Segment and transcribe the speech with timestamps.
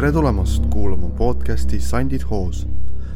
[0.00, 2.66] tere tulemast kuulama podcasti Sandid hoos.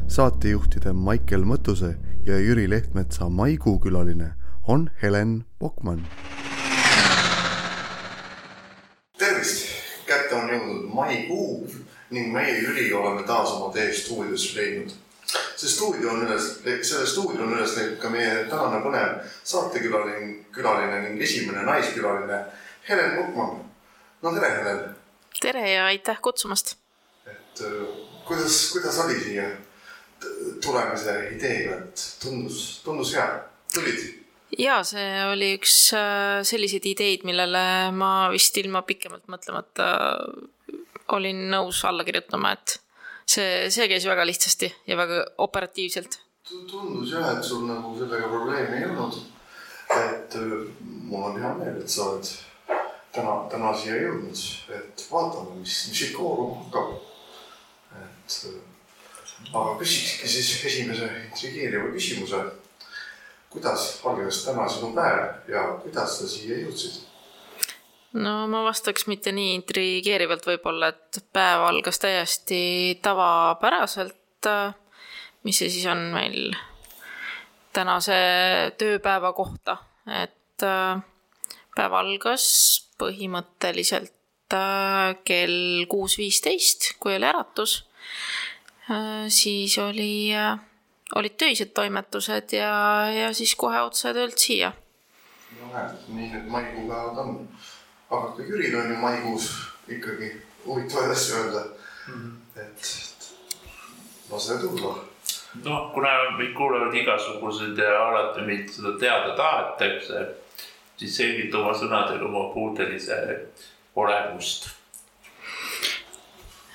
[0.08, 1.94] saatejuhtide Maicel Mõttuse
[2.26, 4.26] ja Jüri Lehtmetsa maikuu külaline
[4.68, 6.02] on Helen Bokman.
[9.18, 9.64] tervist,
[10.06, 11.70] kätte on jõudnud maikuu
[12.10, 14.92] ning meie Jüriga oleme taas oma tee stuudiosse leidnud.
[15.56, 16.50] see stuudio on üles,
[16.82, 22.42] selle stuudio on üles leidnud ka meie tänane põnev saatekülaline, külaline ning esimene naiskülaline
[22.88, 23.56] Helen Bokman.
[24.22, 24.84] no tere, Helen
[25.44, 26.83] tere ja aitäh kutsumast.
[27.54, 27.86] Et äh,
[28.26, 29.48] kuidas, kuidas oli siia
[30.64, 33.26] tulemise ideega, et tundus, tundus hea,
[33.74, 34.04] tulid?
[34.58, 37.64] ja see oli üks äh, selliseid ideid, millele
[37.96, 39.88] ma vist ilma pikemalt mõtlemata
[41.14, 42.78] olin nõus alla kirjutama, et
[43.26, 46.18] see, see käis väga lihtsasti ja väga operatiivselt.
[46.70, 49.22] tundus jah, et sul nagu sellega probleemi ei olnud.
[49.94, 52.30] et äh, mul on hea meel, et sa oled
[53.14, 54.44] täna, täna siia jõudnud,
[54.74, 56.94] et vaatame, mis, mis siit kooruma hakkab.
[59.52, 62.42] Aga küsikski siis esimese intrigeeriva küsimuse.
[63.54, 67.02] kuidas algas täna sinu päev ja kuidas sa siia jõudsid?
[68.18, 74.50] no ma vastaks mitte nii intrigeerivalt võib-olla, et päev algas täiesti tavapäraselt.
[75.44, 76.54] mis see siis on meil
[77.72, 78.16] tänase
[78.78, 79.76] tööpäeva kohta,
[80.22, 80.64] et
[81.74, 82.44] päev algas
[83.00, 87.82] põhimõtteliselt äh, kell kuus viisteist, kui oli äratus,
[89.28, 90.58] siis oli, äh,
[91.14, 92.72] olid töised toimetused ja,
[93.10, 94.72] ja siis kohe otse töölt siia.
[95.60, 97.48] no näed, nii need maikuupäevad on.
[98.10, 99.50] aga ka Jüril on ju maikuus
[99.88, 100.30] ikkagi
[100.66, 101.64] huvitavaid asju öelda
[102.08, 102.14] mm.
[102.14, 102.60] -hmm.
[102.60, 102.94] et
[104.30, 104.94] lase tulla
[105.64, 110.26] noh, kuna meid kuulavad igasugused ja alati meid seda teada tahetakse
[110.96, 113.16] siis selgita oma sõnadega oma puudelise
[113.96, 114.68] olemust.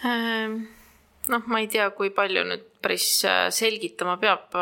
[0.06, 0.61] Ähm,
[1.29, 4.53] noh, ma ei tea, kui palju nüüd päris äh, selgitama peab.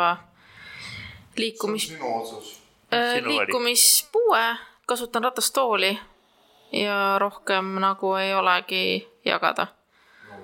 [1.38, 1.88] liikumis.
[1.88, 2.54] sinu otsus.
[2.92, 4.44] Äh, liikumispuue,
[4.86, 5.98] kasutan ratastooli
[6.72, 9.66] ja rohkem nagu ei olegi jagada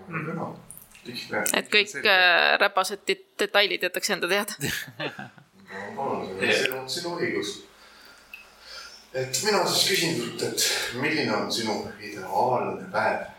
[0.09, 0.57] no,.
[1.57, 1.97] et kõik.
[2.01, 3.05] Äh, räpased
[3.39, 7.55] detailid jätaks enda teada no palun, see on sinu, sinu õigus
[9.15, 10.69] et mina siis küsin sult, et
[10.99, 13.34] milline on sinu ideaalne päev?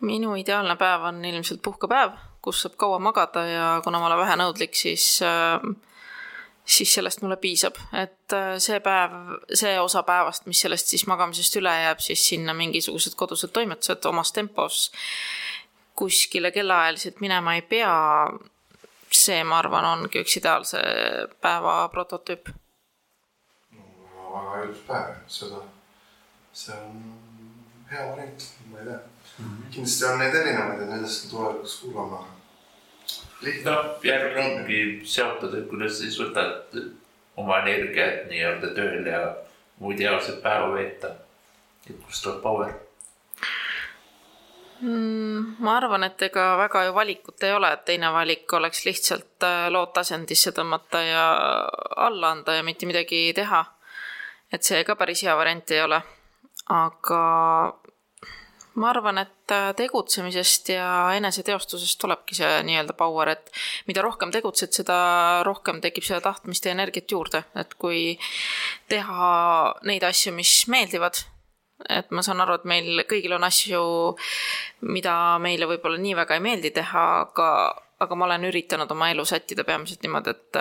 [0.00, 4.74] Minu ideaalne päev on ilmselt puhkepäev, kus saab kaua magada ja kuna ma olen vähenõudlik,
[4.76, 5.62] siis äh,
[6.64, 9.14] siis sellest mulle piisab, et äh, see päev,
[9.54, 14.32] see osa päevast, mis sellest siis magamisest üle jääb, siis sinna mingisugused kodused toimetused omas
[14.36, 14.90] tempos
[15.96, 17.96] kuskile kellaajaliselt minema ei pea.
[19.16, 20.80] see, ma arvan, ongi üks ideaalse
[21.40, 22.50] päeva prototüüp
[24.36, 25.60] väga ilus päev, seda,
[26.52, 26.96] see on
[27.90, 28.98] hea variant, ma ei tea.
[29.70, 32.22] Kindlasti on neid erinevaid ja nendest tulevikus kuulame.
[33.64, 36.80] noh, järg ongi seotud, et kuidas siis võtad
[37.36, 39.20] oma energiat nii-öelda tööl ja
[39.78, 41.14] mu ideaalset päeva veeta.
[41.90, 42.72] et kust tuleb power
[44.80, 45.56] mm,?
[45.58, 49.68] ma arvan, et ega väga ju valikut ei ole, et teine valik oleks lihtsalt äh,
[49.70, 51.24] lood asendisse tõmmata ja
[51.96, 53.64] alla anda ja mitte midagi teha
[54.52, 56.00] et see ka päris hea variant ei ole.
[56.66, 57.20] aga
[58.76, 63.52] ma arvan, et tegutsemisest ja eneseteostusest tulebki see nii-öelda power, et
[63.88, 64.98] mida rohkem tegutsed, seda
[65.46, 68.18] rohkem tekib seda tahtmist ja energiat juurde, et kui
[68.92, 69.30] teha
[69.88, 71.22] neid asju, mis meeldivad,
[71.88, 73.80] et ma saan aru, et meil kõigil on asju,
[74.92, 77.50] mida meile võib-olla nii väga ei meeldi teha, aga,
[78.04, 80.60] aga ma olen üritanud oma elu sättida peamiselt niimoodi, et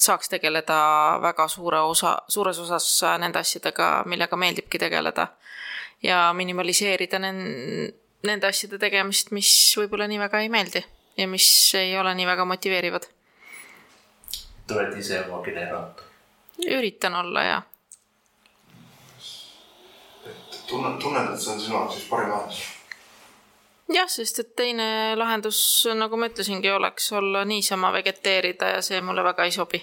[0.00, 0.78] saaks tegeleda
[1.22, 2.86] väga suure osa, suures osas
[3.22, 5.28] nende asjadega, millega meeldibki tegeleda.
[6.04, 7.92] Ja minimaliseerida nen-,
[8.26, 10.84] nende asjade tegemist, mis võib-olla nii väga ei meeldi
[11.16, 11.46] ja mis
[11.78, 13.06] ei ole nii väga motiveerivad.
[14.66, 16.10] Te olete ise oma generaator?
[16.70, 17.62] üritan olla, jaa.
[20.26, 22.60] et tunned, tunned, et see on sinu jaoks siis parim lahendus?
[23.92, 24.86] jah, sest et teine
[25.18, 25.58] lahendus,
[25.98, 29.82] nagu ma ütlesingi, oleks olla niisama vegeteerida ja see mulle väga ei sobi.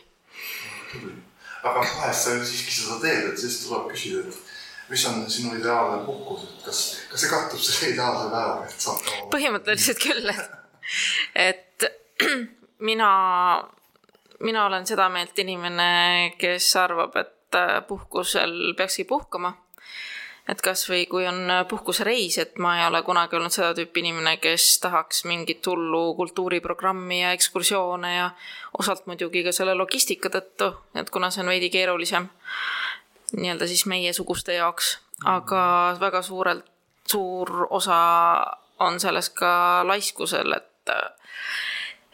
[1.63, 4.50] aga vahest sa ju siiski seda teed, et siis tuleb küsida, et
[4.91, 6.79] mis on sinu ideaalne puhkus, et kas,
[7.11, 10.49] kas see kattub selle ideaalse päevaga, et saad ka põhimõtteliselt küll, et,
[11.47, 11.88] et
[12.89, 13.11] mina,
[14.43, 15.91] mina olen seda meelt inimene,
[16.41, 19.55] kes arvab, et puhkusel peakski puhkama
[20.49, 24.65] et kasvõi kui on puhkusereis, et ma ei ole kunagi olnud seda tüüpi inimene, kes
[24.83, 28.29] tahaks mingit hullu kultuuriprogrammi ja ekskursioone ja
[28.79, 32.27] osalt muidugi ka selle logistika tõttu, et kuna see on veidi keerulisem
[33.38, 35.62] nii-öelda siis meiesuguste jaoks, aga
[36.00, 36.66] väga suurelt,
[37.12, 38.00] suur osa
[38.80, 40.94] on selles ka laiskusel, et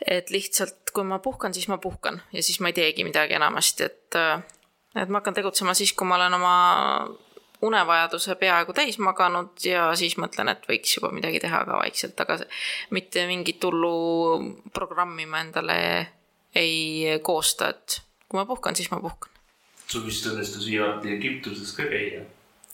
[0.08, 3.84] et lihtsalt kui ma puhkan, siis ma puhkan ja siis ma ei teegi midagi enamasti,
[3.84, 4.18] et
[4.98, 6.58] et ma hakkan tegutsema siis, kui ma olen oma
[7.62, 12.38] unevajaduse peaaegu täis maganud ja siis mõtlen, et võiks juba midagi teha ka vaikselt, aga
[12.94, 13.94] mitte mingit hullu
[14.74, 15.80] programmi ma endale
[16.58, 19.34] ei koosta, et kui ma puhkan, siis ma puhkan.
[19.88, 22.24] Sul vist õnnestus viimati Egiptuses ka käia?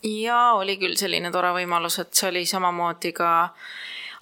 [0.04, 3.28] jaa, oli küll selline tore võimalus, et see oli samamoodi ka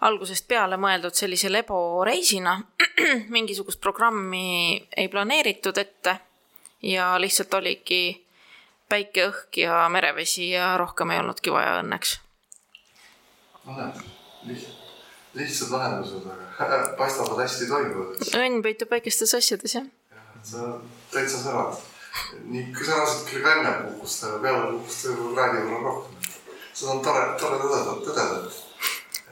[0.06, 2.59] algusest peale mõeldud sellise leboreisina.
[3.37, 6.19] mingisugust programmi ei planeeritud ette
[6.83, 8.03] ja lihtsalt oligi
[8.89, 12.19] päike, õhk ja merevesi ja rohkem ei olnudki vaja õnneks.
[13.65, 14.03] no näed,
[14.47, 14.91] lihtsalt,
[15.39, 16.27] lihtsad lahendused,
[16.59, 18.27] aga paistavad hästi toimivad.
[18.39, 19.89] õnn peitub väikestes asjades, jah.
[20.12, 20.75] jah, et sa
[21.15, 21.92] täitsa särad.
[22.44, 26.19] Nii särasid küll ka enne puhkust, aga peale puhkust võib-olla räägi võib-olla rohkem.
[26.73, 28.50] seda on tore, tore tõdeda, tõdeda,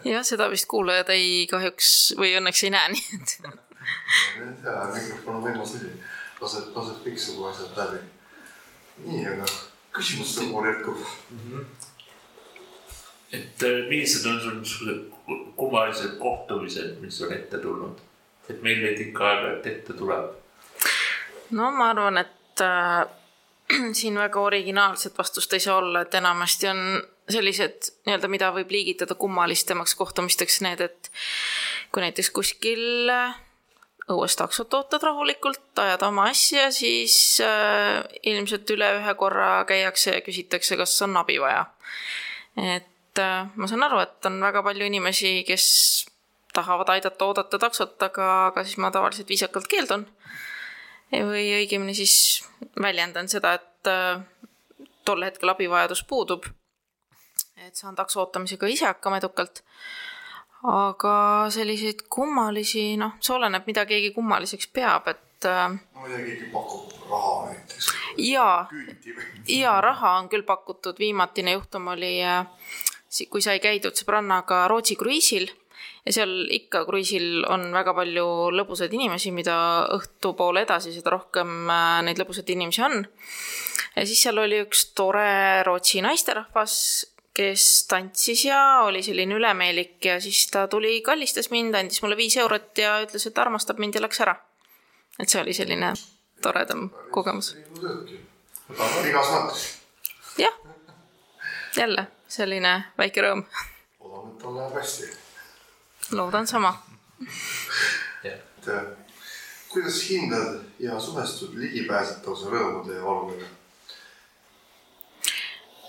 [0.04, 1.90] jah, seda vist kuulajad ei kahjuks
[2.20, 3.36] või õnneks ei näe, nii et.
[4.64, 5.92] ja mikrofon on võimas asi,
[6.40, 8.02] laseb, laseb kõiksugu asjad läbi
[9.04, 9.46] nii, aga
[9.96, 10.98] küsimuste voor jätkub
[11.30, 11.38] mm.
[11.46, 11.64] -hmm.
[13.38, 15.00] et millised on sul niisugused
[15.56, 17.98] kummalised kohtumised, mis on ette tulnud?
[18.48, 20.30] et meil neid ikka aeg-ajalt ette tuleb.
[21.50, 23.06] no ma arvan, et äh,
[24.00, 26.82] siin väga originaalset vastust ei saa olla, et enamasti on
[27.30, 31.10] sellised nii-öelda, mida võib liigitada kummalistemaks kohtumisteks need, et
[31.92, 33.36] kui näiteks kuskil äh,
[34.10, 37.14] õues taksot ootad rahulikult, ajad oma asja, siis
[37.44, 41.66] äh, ilmselt üle ühe korra käiakse ja küsitakse, kas on abi vaja.
[42.56, 45.66] et äh, ma saan aru, et on väga palju inimesi, kes
[46.54, 50.06] tahavad aidata oodata taksot, aga, aga siis ma tavaliselt viisakalt keeldun.
[51.12, 52.44] Või õigemini siis
[52.80, 54.22] väljendan seda, et äh,
[55.04, 56.46] tol hetkel abivajadus puudub.
[57.60, 59.62] et saan takso ootamisega ise hakkama edukalt
[60.66, 61.14] aga
[61.52, 65.72] selliseid kummalisi, noh, see oleneb, mida keegi kummaliseks peab, et äh,.
[65.72, 67.88] no tea, keegi pakub raha näiteks.
[68.26, 68.68] jaa,
[69.48, 72.44] jaa, raha on küll pakutud, viimatine juhtum oli äh,,
[73.30, 75.48] kui sai käidud sõbrannaga Rootsi kruiisil
[76.06, 78.26] ja seal ikka kruiisil on väga palju
[78.56, 79.56] lõbusaid inimesi, mida
[79.96, 83.04] õhtupoole edasi, seda rohkem äh, neid lõbusaid inimesi on.
[83.96, 86.76] ja siis seal oli üks tore Rootsi naisterahvas,
[87.36, 92.36] kes tantsis ja oli selline ülemeelik ja siis ta tuli, kallistas mind, andis mulle viis
[92.40, 94.36] eurot ja ütles, et armastab mind ja läks ära.
[95.20, 95.92] et see oli selline
[96.42, 97.54] toredam kogemus.
[99.06, 99.66] igas mõttes.
[100.38, 100.56] jah,
[101.76, 103.44] jälle selline väike rõõm.
[104.00, 105.29] loodame, et tal läheb hästi.
[106.12, 106.74] Loodan sama.
[108.24, 108.68] et
[109.68, 113.46] kuidas hindad ja suhestud ligipääsetavuse rõõmude ja valudega?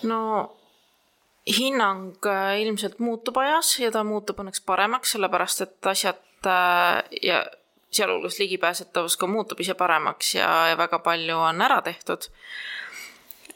[0.04, 0.20] no
[1.48, 7.42] hinnang äh, ilmselt muutub ajas ja ta muutub õnneks paremaks, sellepärast et asjad äh, ja
[7.92, 12.30] sealhulgas ligipääsetavus ka muutub ise paremaks ja, ja väga palju on ära tehtud.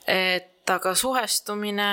[0.07, 1.87] et aga suhestumine,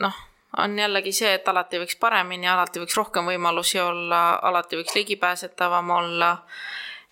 [0.00, 0.16] noh,
[0.56, 5.90] on jällegi see, et alati võiks paremini, alati võiks rohkem võimalusi olla, alati võiks ligipääsetavam
[5.90, 6.36] olla.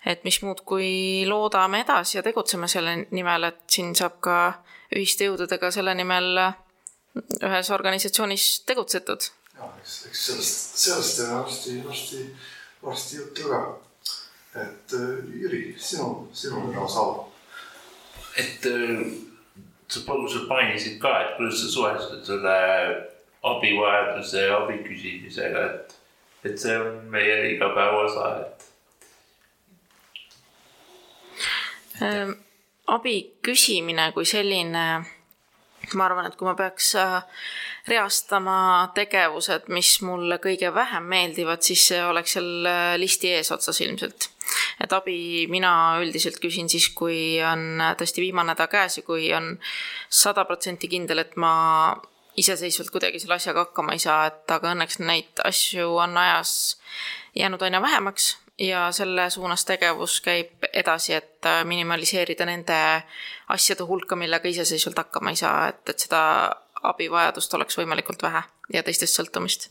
[0.05, 4.35] et mis muud, kui loodame edasi ja tegutseme selle nimel, et siin saab ka
[4.93, 6.37] ühiste jõududega selle nimel
[7.41, 9.29] ühes organisatsioonis tegutsetud.
[9.57, 12.23] ja eks, eks sellest, sellest teeme varsti, varsti,
[12.83, 13.61] varsti juttu ka.
[14.55, 17.25] et äh, Jüri, sinu, sinu täna saab.
[18.37, 19.01] et äh,
[19.87, 22.55] sa põgusalt mainisid ka, et kuidas sa suhestud selle
[23.45, 25.95] abivajaduse ja abi küsimisega, et,
[26.49, 28.71] et see on meie igapäevaosa, et
[32.01, 32.31] ähm,.
[32.87, 34.85] abi küsimine kui selline
[35.93, 37.19] ma arvan, et kui ma peaks äh,
[37.89, 38.57] reastama
[38.97, 44.31] tegevused, mis mulle kõige vähem meeldivad, siis see oleks seal äh, listi eesotsas ilmselt.
[44.81, 49.53] et abi mina üldiselt küsin siis, kui on tõesti viimane häda käes ja kui on
[50.09, 51.53] sada protsenti kindel, et ma
[52.37, 56.51] iseseisvalt kuidagi selle asjaga hakkama ei saa, et aga õnneks neid asju on ajas
[57.35, 62.77] jäänud aina vähemaks ja selle suunas tegevus käib edasi, et äh, minimaliseerida nende
[63.51, 66.21] asjade hulka, millega iseseisvalt hakkama ei saa, et, et seda
[66.83, 69.69] abivajadust oleks võimalikult vähe ja teistest sõltumist.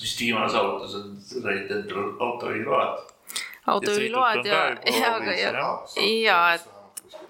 [0.00, 3.00] vist viimane saavutus on said endale autojuhiload.
[3.66, 5.52] autojuhiload ja, ja, aga ja,
[6.24, 6.79] ja, et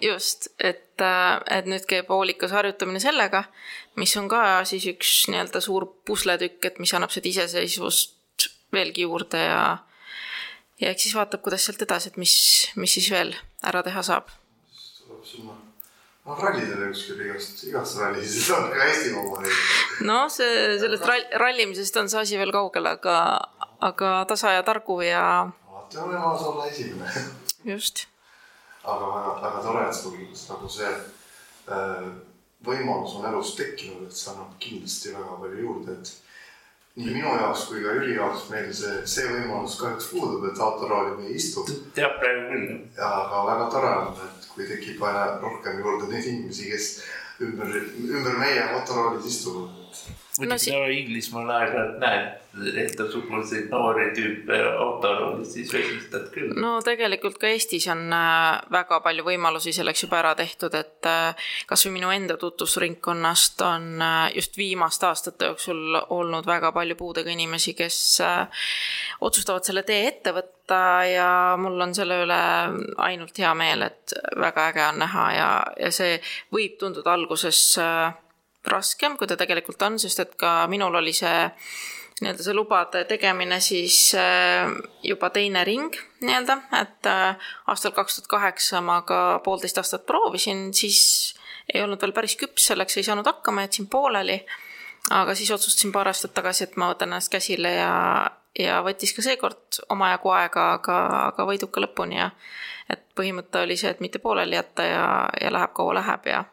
[0.00, 3.45] just, et, äh, et nüüd käib hoolikas harjutamine sellega,
[4.00, 9.40] mis on ka siis üks nii-öelda suur pusletükk, et mis annab seda iseseisvust veelgi juurde
[9.45, 9.62] ja
[10.80, 12.35] ja eks siis vaatab, kuidas sealt edasi, et mis,
[12.80, 13.35] mis siis veel
[13.66, 14.30] ära teha saab.
[15.04, 15.59] tuleb sinna
[16.26, 18.88] no rallid oli kuskil igast, igast rallisid on ka
[19.21, 19.64] oma neid.
[20.09, 23.16] no see, sellest rall-, rallimisest on see asi veel kaugel, aga,
[23.90, 27.26] aga tasa ja targu ja alati on võimalus olla esimene.
[27.64, 28.07] just.
[28.84, 30.16] Aga väga, väga tore, et sul
[30.49, 32.08] nagu see äh,
[32.64, 36.12] võimalus on elus tekkinud, et see annab kindlasti väga palju juurde, et
[37.00, 41.16] nii minu jaoks kui ka Jüri jaoks meil see, see võimalus kahjuks puudub, et autorooli
[41.18, 41.64] me ei istu.
[41.96, 42.78] teab praegu küll.
[43.10, 46.88] aga väga tore on, et kui tekib aina rohkem juurde neid inimesi, kes
[47.46, 49.70] ümber, ümber meie autoroolis istuvad.
[49.70, 56.50] No muidugi si- no, Inglismaal aeg-ajalt näed endasuguseid noori tüüpe autoroolis, siis vesistad küll.
[56.58, 61.50] no tegelikult ka Eestis on äh, väga palju võimalusi selleks juba ära tehtud, et äh,
[61.70, 67.75] kasvõi minu enda tutvusringkonnast on äh, just viimaste aastate jooksul olnud väga palju puudega inimesi,
[67.78, 68.00] kes
[69.20, 71.28] otsustavad selle tee ette võtta ja
[71.60, 72.40] mul on selle üle
[72.99, 76.18] ainult hea meel, et väga äge on näha ja, ja see
[76.54, 78.10] võib tunduda alguses äh,
[78.66, 81.48] raskem, kui ta tegelikult on, sest et ka minul oli see
[82.20, 84.68] nii-öelda see lubade tegemine siis äh,
[85.02, 90.68] juba teine ring nii-öelda, et äh, aastal kaks tuhat kaheksa ma ka poolteist aastat proovisin,
[90.74, 91.00] siis
[91.72, 94.44] ei olnud veel päris küps selleks, ei saanud hakkama, jätsin pooleli.
[95.10, 97.94] aga siis otsustasin paar aastat tagasi, et ma võtan ennast käsile ja,
[98.58, 100.98] ja võttis ka seekord omajagu aega, aga,
[101.30, 102.30] aga võiduka lõpuni ja
[102.90, 105.04] et põhimõte oli see, et mitte pooleli jätta ja,
[105.40, 106.44] ja läheb kaua läheb ja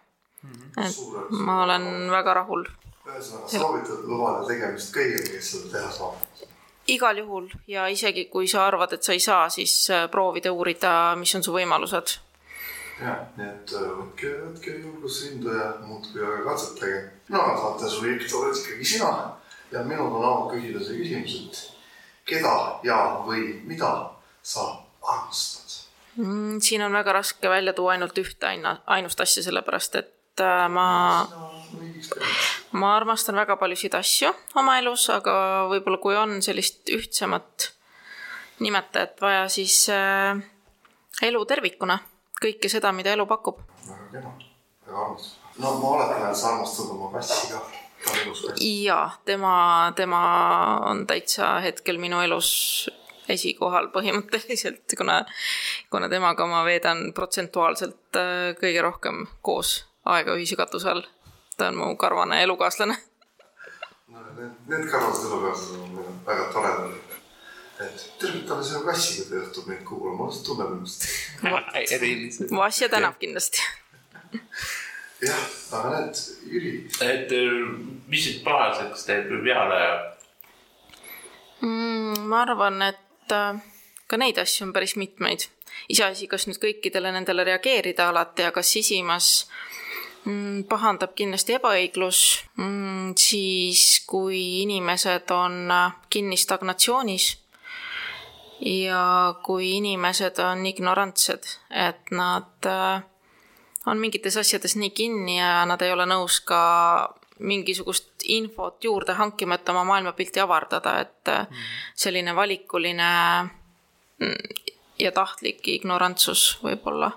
[0.77, 2.68] et ma olen väga rahul
[3.08, 6.46] ühesõnaga soovitad lubade tegemist kõigile, kes seda teha saavad.
[6.88, 11.16] igal juhul ja isegi kui sa arvad, et sa ei saa, siis äh, proovida uurida,
[11.20, 12.18] mis on su võimalused.
[13.01, 17.01] jah, nii et äh, võtke, võtke julgus rindu ja muudkui aga katsetage.
[17.30, 19.13] no saate subjekt oled ikkagi sina
[19.72, 21.63] ja minul on au küsida see küsimus, et
[22.27, 23.94] keda ja, või mida
[24.44, 24.68] sa
[25.01, 25.63] armastad?
[26.18, 30.67] Mm, siin on väga raske välja tuua ainult ühte aina, ainust asja, sellepärast et äh,
[30.70, 30.88] ma,
[32.72, 35.34] ma armastan väga paljusid asju oma elus, aga
[35.72, 37.72] võib-olla kui on sellist ühtsemat
[38.60, 40.38] nimetajat vaja, siis äh,
[41.22, 42.00] elu tervikuna,
[42.41, 43.60] kõike seda, mida elu pakub.
[43.88, 44.34] väga kena,
[44.86, 45.34] väga armas.
[45.58, 47.62] no ma oletan, et sa armastad oma kassi ka,
[48.06, 48.63] ta on ilus kass.
[48.86, 49.58] ja tema,
[49.96, 50.22] tema
[50.89, 52.51] on täitsa hetkel minu elus
[53.29, 55.20] esikohal põhimõtteliselt, kuna,
[55.91, 59.82] kuna temaga ma veedan protsentuaalselt äh, kõige rohkem koos
[60.15, 61.03] aega ühise katuse all.
[61.57, 62.95] ta on mu karvane elukaaslane.
[64.07, 66.91] no need, need karvased elukaaslased on meil väga toredad.
[67.85, 71.07] et tervitame sinu kassi, kui ta juhtub meid kuulama, siis tunneb ennast.
[71.91, 72.51] erilised.
[72.51, 73.63] mu asja tänab kindlasti.
[75.27, 75.47] jah,
[75.79, 76.21] aga näed,
[76.51, 77.57] Jüri, et äh,
[78.07, 79.81] mis sind pahaseks teeb peale
[81.61, 82.27] mm,?
[82.29, 83.61] ma arvan, et äh,
[84.07, 85.49] ka neid asju on päris mitmeid.
[85.89, 89.76] iseasi, kas nüüd kõikidele nendele reageerida alati, aga sisimas mm,
[90.69, 92.22] pahandab kindlasti ebaõiglus.
[92.60, 97.27] Mm,, siis kui inimesed on äh, kinni stagnatsioonis
[98.65, 103.03] ja kui inimesed on ignorantsed, et nad äh,
[103.86, 106.62] on mingites asjades nii kinni ja nad ei ole nõus ka
[107.39, 111.46] mingisugust infot juurde hankima, et oma maailmapilti avardada, et äh,
[111.96, 113.12] selline valikuline
[114.19, 117.13] mm, ja tahtlik ignorantsus võib-olla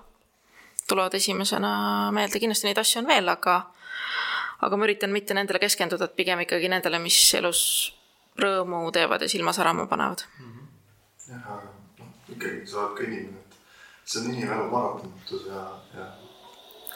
[0.90, 1.72] tulevad esimesena
[2.14, 3.60] meelde, kindlasti neid asju on veel, aga
[4.60, 7.62] aga ma üritan mitte nendele keskenduda, et pigem ikkagi nendele, mis elus
[8.40, 10.24] rõõmu teevad ja silma särama panevad.
[11.28, 11.70] jah, aga
[12.00, 15.64] noh, ikkagi sa oled ka inimene, et see on inimelu paratamatus ja,
[15.96, 16.08] ja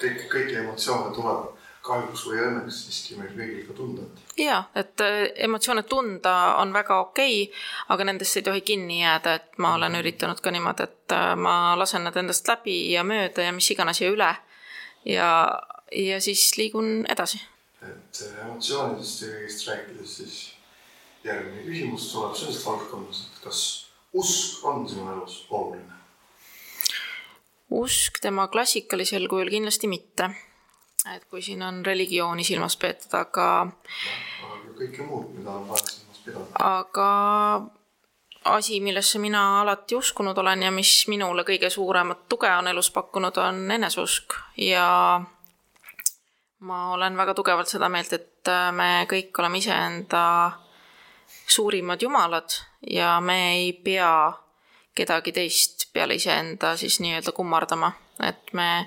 [0.00, 4.06] kõik, kõiki emotsioone tuleb kahjuks või õnneks siiski meil kõigil ka tunda,
[4.40, 7.62] jaa, et äh, emotsioone tunda on väga okei okay,,
[7.92, 11.74] aga nendest ei tohi kinni jääda, et ma olen üritanud ka niimoodi, et äh, ma
[11.78, 14.30] lasen nad endast läbi ja mööda ja mis iganes ja üle.
[15.04, 15.30] ja,
[15.92, 17.42] ja siis liigun edasi.
[17.84, 20.38] et emotsioonidest ja kõigest rääkides, siis
[21.24, 23.60] järgmine küsimus tuleb sellest valdkonnast, et kas
[24.14, 26.00] usk on sinu elus oluline?
[27.74, 30.30] usk tema klassikalisel kujul kindlasti mitte.
[31.12, 33.46] Et kui siin on religiooni silmas peetud, aga,
[34.78, 36.46] kõike muud, mida on vaja silmas pidada.
[36.64, 37.08] aga
[38.44, 43.36] asi, millesse mina alati uskunud olen ja mis minule kõige suuremat tuge on elus pakkunud,
[43.36, 45.20] on eneseusk ja
[46.64, 50.24] ma olen väga tugevalt seda meelt, et me kõik oleme iseenda
[51.46, 52.56] suurimad jumalad
[52.90, 54.32] ja me ei pea
[54.94, 57.92] kedagi teist peale iseenda siis nii-öelda kummardama,
[58.22, 58.86] et me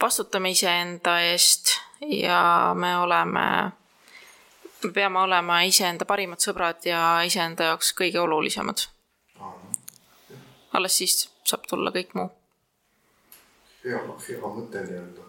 [0.00, 3.46] vastutame iseenda eest ja me oleme,
[4.84, 8.88] me peame olema iseenda parimad sõbrad ja iseenda jaoks kõige olulisemad.
[10.72, 12.30] alles siis saab tulla kõik muu.
[13.84, 15.26] hea, hea mõte nii-öelda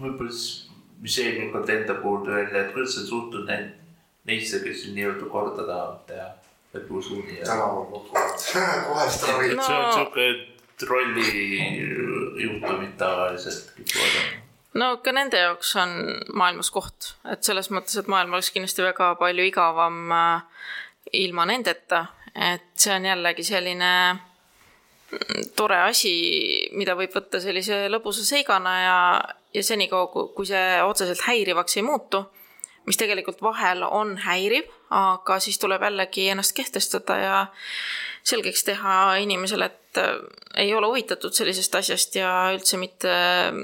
[0.00, 0.70] võib-olla siis,
[1.02, 3.74] mis eelmine kord enda puhul tuli välja, et kuidas sa suhtud neid,
[4.24, 6.30] neisse, kes nii-öelda korda tahavad teha
[6.72, 8.38] tänaval pakuvad
[8.86, 14.36] kohest ravi see on siuke trollijuhtumid tavaliselt kipuvad olema.
[14.74, 15.90] no ka nende jaoks on
[16.34, 20.42] maailmas koht, et selles mõttes, et maailm oleks kindlasti väga palju igavam äh,
[21.12, 26.12] ilma nendeta, et see on jällegi selline mm, tore asi,
[26.78, 28.98] mida võib võtta sellise lõbusa seigana ja,
[29.54, 32.24] ja senikaua, kui see otseselt häirivaks ei muutu,
[32.86, 37.36] mis tegelikult vahel on häiriv, aga siis tuleb jällegi ennast kehtestada ja
[38.24, 40.14] selgeks teha inimesele, et äh,
[40.62, 43.58] ei ole huvitatud sellisest asjast ja üldse mitte äh,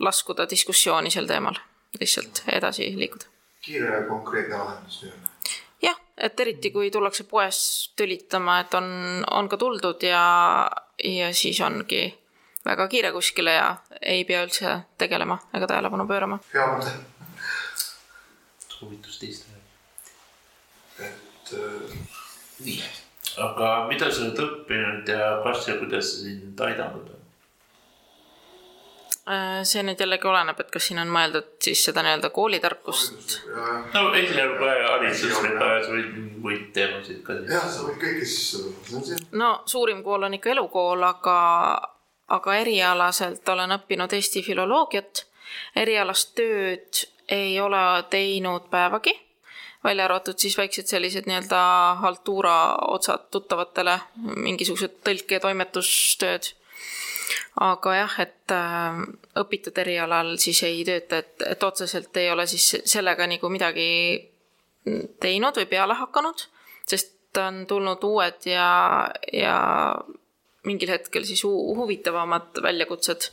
[0.00, 1.58] laskuda diskussiooni sel teemal,
[2.00, 3.24] lihtsalt edasi liikuda.
[3.60, 5.34] kiire ja konkreetne lahendus nii-öelda.
[5.82, 7.58] jah, et eriti kui tullakse poes
[7.96, 8.88] tülitama, et on,
[9.30, 10.24] on ka tuldud ja,
[11.04, 12.06] ja siis ongi
[12.64, 13.68] väga kiire kuskile ja
[14.00, 16.38] ei pea üldse tegelema ega tähelepanu pöörama.
[16.54, 16.94] hea mõte,
[18.68, 19.58] soovitus teistele.
[20.98, 21.98] et äh,
[22.64, 22.82] nii,
[23.46, 27.18] aga mida sa oled õppinud ja kas ja kuidas see sind aidanud on?
[29.28, 33.34] Äh, see nüüd jällegi oleneb, et kas siin on mõeldud siis seda nii-öelda koolitarkust.
[33.92, 37.52] no esialgu haridusega ja sa võid muid teemasid ka siis.
[37.52, 41.36] jah, sa võid kõike sisse no suurim kool on ikka elukool, aga,
[42.38, 45.26] aga erialaselt olen õppinud Eesti filoloogiat.
[45.76, 49.12] erialast tööd ei ole teinud päevagi,
[49.84, 51.60] välja arvatud siis väiksed sellised nii-öelda
[52.02, 52.54] haltuura
[52.88, 53.98] otsad tuttavatele,
[54.36, 56.54] mingisugused tõlke- ja toimetustööd.
[57.60, 58.98] aga jah, et äh,
[59.36, 63.88] õpitud erialal siis ei tööta, et, et otseselt ei ole siis sellega nagu midagi
[65.20, 66.46] teinud või peale hakanud,
[66.86, 69.58] sest on tulnud uued ja, ja
[70.66, 73.30] mingil hetkel siis hu- huvitavamad väljakutsed.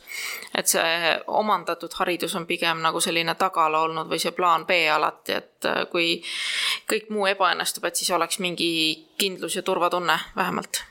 [0.54, 5.32] et see omandatud haridus on pigem nagu selline tagala olnud või see plaan B alati,
[5.32, 6.22] et äh, kui
[6.90, 8.70] kõik muu ebaõnnestub, et siis oleks mingi
[9.18, 10.84] kindlus ja turvatunne vähemalt.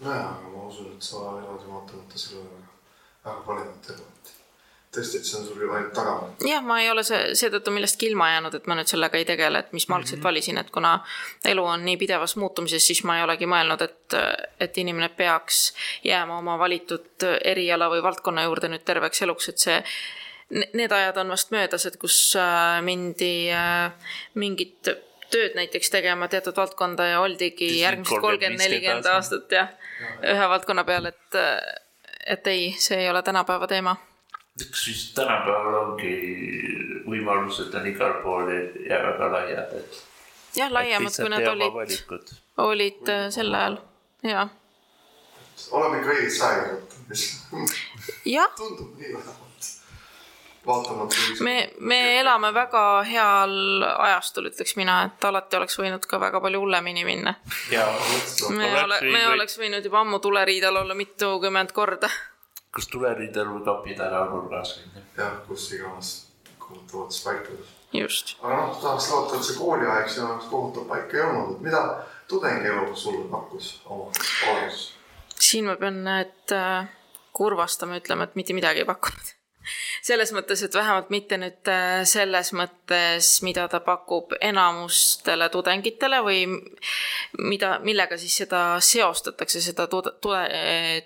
[0.00, 2.72] nojah, aga ma usun, et sa elad ju vaatamata sellele väga,
[3.24, 4.35] väga põnevat elu, et
[4.96, 6.32] tõesti, et see on sul ju ainult tagamaa.
[6.48, 9.62] jah, ma ei ole see, seetõttu millestki ilma jäänud, et ma nüüd sellega ei tegele,
[9.62, 10.98] et mis ma algselt valisin, et kuna
[11.46, 14.18] elu on nii pidevas muutumises, siis ma ei olegi mõelnud, et,
[14.66, 15.66] et inimene peaks
[16.04, 19.82] jääma oma valitud eriala või valdkonna juurde nüüd terveks eluks, et see
[20.46, 24.86] Need ajad on vast möödas, et kus äh, mindi äh, mingit
[25.32, 29.72] tööd näiteks tegema teatud valdkonda ja oldigi järgmised 30, kolmkümmend, nelikümmend 50 aastat jah,
[30.22, 31.40] ühe valdkonna peale, et,
[32.36, 33.96] et ei, see ei ole tänapäeva teema
[34.60, 36.12] eks siis tänapäeval ongi
[37.06, 38.52] võimalused on igal pool
[38.88, 40.02] ja väga laiad, et.
[40.56, 42.30] jah, laiemad kui need olid,
[42.64, 43.80] olid äh, sel ajal,
[44.24, 44.46] jaa.
[45.76, 47.26] oleme saega võtnud, mis
[48.56, 49.68] tundub nii vähemalt.
[50.66, 51.16] vaatamata.
[51.44, 56.62] me, me elame väga heal ajastul, ütleks mina, et alati oleks võinud ka väga palju
[56.64, 57.34] hullemini minna.
[57.70, 57.84] ja
[58.48, 62.10] me Oleks ole, me oleks võinud juba ammu tuleriidal olla mitukümmend korda.
[62.76, 64.76] Kas tuleriidel või kapi taga nurgas
[65.16, 66.12] jah, kus iganes
[66.58, 67.72] kohutavates paikades.
[67.92, 68.36] just.
[68.42, 71.82] aga noh, tahaks loota, et see kooliaeg sinu jaoks kohutav paik ei olnud, et mida
[72.28, 74.92] tudengielu sulle pakkus oma olemuses?
[75.40, 76.88] siin ma pean nüüd äh,
[77.36, 79.32] kurvastama, ütlema, et mitte midagi ei pakkunud.
[80.02, 86.44] Selles mõttes, et vähemalt mitte nüüd äh, selles mõttes, mida ta pakub enamustele tudengitele või
[87.38, 90.46] mida, millega siis seda seostatakse, seda tude, tude,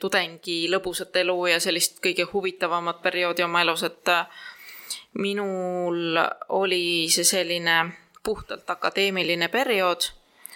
[0.00, 4.46] tudengi lõbusat elu ja sellist kõige huvitavamat perioodi oma elus, et äh,
[5.20, 6.18] minul
[6.60, 7.82] oli see selline
[8.22, 10.10] puhtalt akadeemiline periood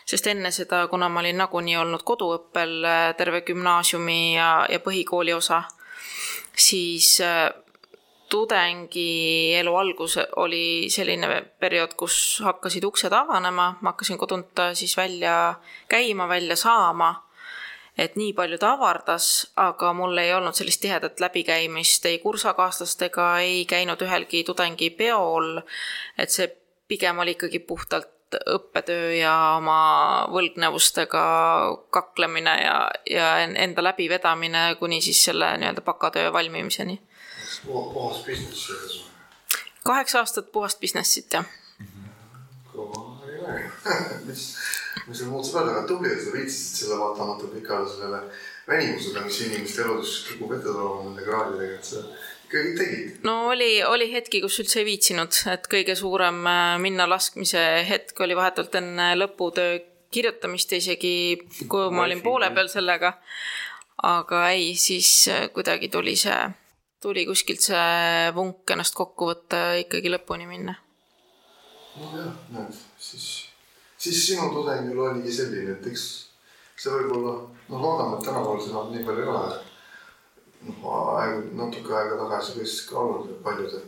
[0.05, 5.33] sest enne seda, kuna ma olin nagunii olnud koduõppel äh, terve gümnaasiumi ja, ja põhikooli
[5.37, 5.63] osa,
[6.57, 7.17] siis
[8.35, 11.29] tudengielu algus oli selline
[11.63, 15.55] periood, kus hakkasid uksed avanema, ma hakkasin kodunt siis välja
[15.89, 17.13] käima, välja saama,
[17.99, 23.63] et nii palju ta avardas, aga mul ei olnud sellist tihedat läbikäimist ei kursakaaslastega, ei
[23.71, 25.61] käinud ühelgi tudengipeol,
[26.19, 26.51] et see
[26.91, 29.79] pigem oli ikkagi puhtalt õppetöö ja oma
[30.33, 31.25] võlgnevustega
[31.95, 32.77] kaklemine ja,
[33.11, 36.99] ja en- enda läbivedamine kuni siis selle nii-öelda bakatöö valmimiseni.
[37.65, 39.61] Puhas business ühesõnaga.
[39.85, 41.47] kaheksa aastat puhast business'it, jah.
[42.73, 43.61] kõva ei ole.
[44.29, 44.45] mis,
[45.07, 48.23] mis sul muud sõbrad, aga tubli, et sa viitsisid selle vaatamata pikale sellele
[48.69, 52.05] venimusele, mis inimeste elus kipub ette tulema nende kraadidega, et sa
[52.49, 53.17] ikkagi tegid.
[53.27, 58.37] no oli, oli hetki, kus üldse ei viitsinud, et kõige suurem äh, minnalaskmise hetk oli
[58.39, 59.79] vahetult enne lõputöö
[60.15, 61.15] kirjutamist ja isegi
[61.69, 63.17] kui ma olin poole peal sellega.
[64.03, 66.39] aga ei, siis äh, kuidagi tuli see
[67.05, 70.77] tuli kuskilt see vunk ennast kokku võtta ja ikkagi lõpuni minna.
[72.01, 73.27] nojah, näed, siis,
[74.01, 76.07] siis sinu tudengil oligi selline, et eks
[76.81, 77.37] see võib-olla,
[77.69, 79.63] no loodame, et tänapäeval seda nii palju ei ole.
[80.65, 80.85] noh,
[81.19, 83.83] aeg, natuke aega tagasi võis ka olla paljude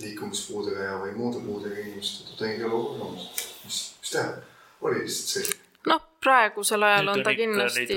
[0.00, 3.26] liikumispuudega ja, või muude puudega inimeste tudengi elu olemas.
[3.64, 4.36] mis, mis teha,
[4.80, 5.59] oli lihtsalt noh,
[6.20, 7.96] praegusel ajal on ta kindlasti,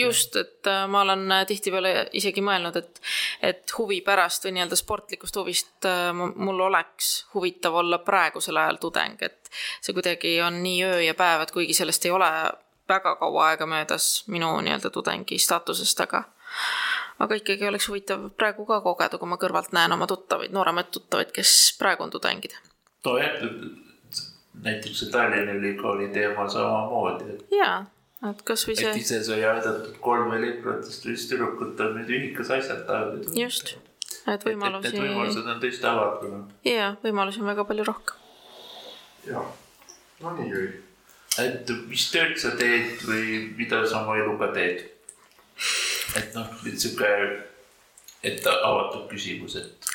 [0.00, 3.00] just, et äh, ma olen äh, tihtipeale isegi mõelnud, et,
[3.46, 9.22] et huvi pärast või nii-öelda sportlikust huvist äh, mul oleks huvitav olla praegusel ajal tudeng,
[9.22, 12.30] et see kuidagi on nii öö ja päev, et kuigi sellest ei ole
[12.88, 16.24] väga kaua aega möödas minu nii-öelda tudengi staatusest, aga
[17.22, 21.32] aga ikkagi oleks huvitav praegu ka kogeda, kui ma kõrvalt näen oma tuttavaid, nooremaid tuttavaid,
[21.34, 22.58] kes praegu on tudengid.
[23.06, 23.38] nojah,
[24.62, 27.44] näiteks see Tallinna Ülikooli teema samamoodi, et.
[27.54, 27.76] jaa,
[28.30, 28.90] et kasvõi see.
[28.90, 33.28] et ise sai aidatud kolme liikmetest vist tüdrukut on nüüd ühikas asjatanud.
[33.36, 33.76] just,
[34.26, 34.92] et võimalusi.
[34.92, 36.56] Need võimalused on tõesti avatud.
[36.66, 38.20] jaa, võimalusi on väga palju rohkem.
[39.30, 39.46] jaa,
[40.24, 40.72] no nii Jüri.
[41.44, 44.86] et mis tööd sa teed või mida sa oma eluga teed?
[46.16, 47.08] et noh, sihuke,
[48.24, 49.90] et avatud küsimus, et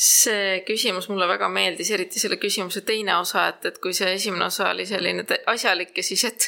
[0.00, 4.46] see küsimus mulle väga meeldis, eriti selle küsimuse teine osa, et, et kui see esimene
[4.46, 6.46] osa oli selline asjalik ja siis, et,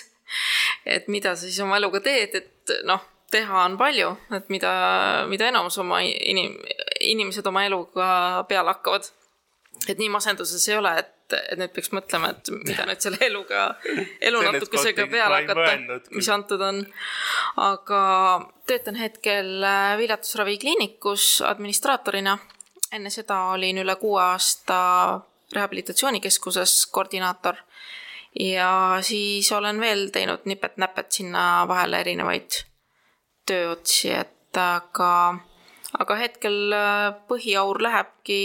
[0.88, 4.70] et mida sa siis oma eluga teed, et noh, teha on palju, et mida,
[5.28, 6.56] mida enamus oma inim-,
[7.12, 8.06] inimesed oma eluga
[8.48, 9.10] peale hakkavad.
[9.88, 13.66] et nii masenduses ei ole, et, et nüüd peaks mõtlema, et mida nüüd selle eluga,
[14.30, 16.80] elu natukesega peale hakata, mis antud on.
[17.60, 18.00] aga
[18.68, 19.60] töötan hetkel
[20.00, 22.38] viljatusravikliinikus administraatorina
[22.92, 24.78] enne seda olin üle kuue aasta
[25.54, 27.56] rehabilitatsioonikeskuses koordinaator
[28.40, 32.62] ja siis olen veel teinud nipet-näpet sinna vahele erinevaid
[33.46, 35.12] tööotsi, et aga,
[35.98, 38.40] aga hetkel äh, põhiaur lähebki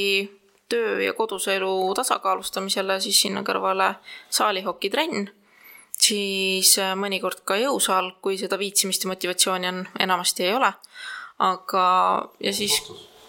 [0.70, 3.94] töö ja koduse elu tasakaalustamisele, siis sinna kõrvale
[4.34, 5.30] saalihokitrenn,
[5.96, 10.74] siis äh, mõnikord ka jõusaal, kui seda viitsimist ja motivatsiooni on, enamasti ei ole.
[11.38, 11.86] aga,
[12.42, 12.82] ja siis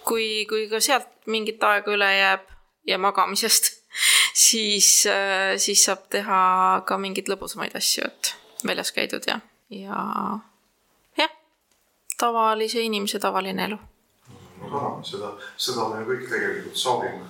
[0.09, 2.49] kui, kui ka sealt mingit aega üle jääb
[2.89, 3.73] ja magamisest,
[4.49, 6.41] siis, äh, siis saab teha
[6.89, 8.35] ka mingeid lõbusamaid asju, et
[8.67, 9.41] väljas käidud ja,
[9.71, 10.03] ja
[11.19, 11.35] jah,
[12.19, 13.79] tavalise inimese tavaline elu.
[14.59, 17.29] no tore, seda, seda me kõik tegelikult soovime,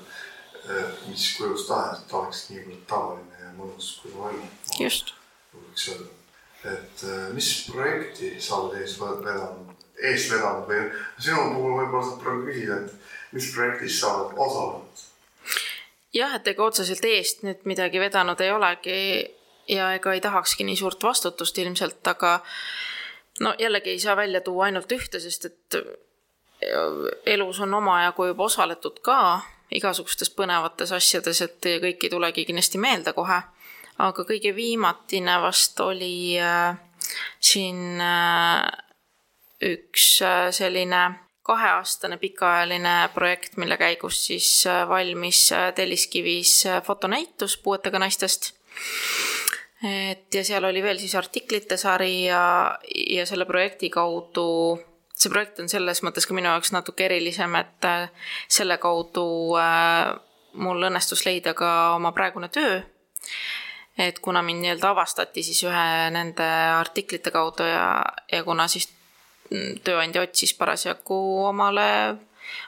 [1.08, 4.56] mis kujus tahes, et oleks niivõrd tavaline ja mõnus kui võimalik.
[4.80, 5.14] just.
[5.54, 6.08] võiks öelda,
[6.64, 10.85] et äh, mis projekti sa oled ees vedanud eest vedanud või
[11.18, 15.07] sinu puhul võib-olla saab praegu küsida, et mis projektis sa oled osalenud?
[16.14, 19.01] jah, et ega otseselt eest nüüd midagi vedanud ei olegi
[19.68, 22.38] ja ega ei tahakski nii suurt vastutust ilmselt, aga
[23.40, 25.79] no jällegi ei saa välja tuua ainult ühte, sest et
[27.27, 29.18] elus on omajagu juba osaletud ka
[29.71, 33.42] igasugustes põnevates asjades, et kõik ei tulegi kindlasti meelde kohe.
[33.98, 36.76] Aga kõige viimatine vast oli äh,
[37.42, 38.62] siin äh,
[39.66, 41.02] üks äh, selline
[41.48, 44.50] kaheaastane pikaajaline projekt, mille käigus siis
[44.88, 48.52] valmis Telliskivis fotonäitus puuetega naistest.
[49.80, 52.76] et ja seal oli veel siis artiklite sari ja,
[53.11, 54.76] ja selle projekti kaudu,
[55.16, 57.88] see projekt on selles mõttes ka minu jaoks natuke erilisem, et
[58.48, 59.56] selle kaudu
[60.52, 62.82] mul õnnestus leida ka oma praegune töö
[63.98, 66.46] et kuna mind nii-öelda avastati siis ühe nende
[66.78, 68.88] artiklite kaudu ja, ja kuna siis
[69.84, 71.88] tööandja otsis parasjagu omale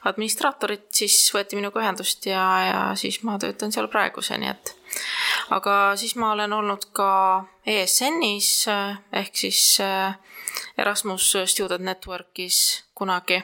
[0.08, 4.74] administraatorit, siis võeti minuga ühendust ja, ja siis ma töötan seal praeguseni, et
[5.54, 7.10] aga siis ma olen olnud ka
[7.68, 10.16] ESN-is ehk siis äh,
[10.78, 13.42] Erasmus Student Networkis kunagi.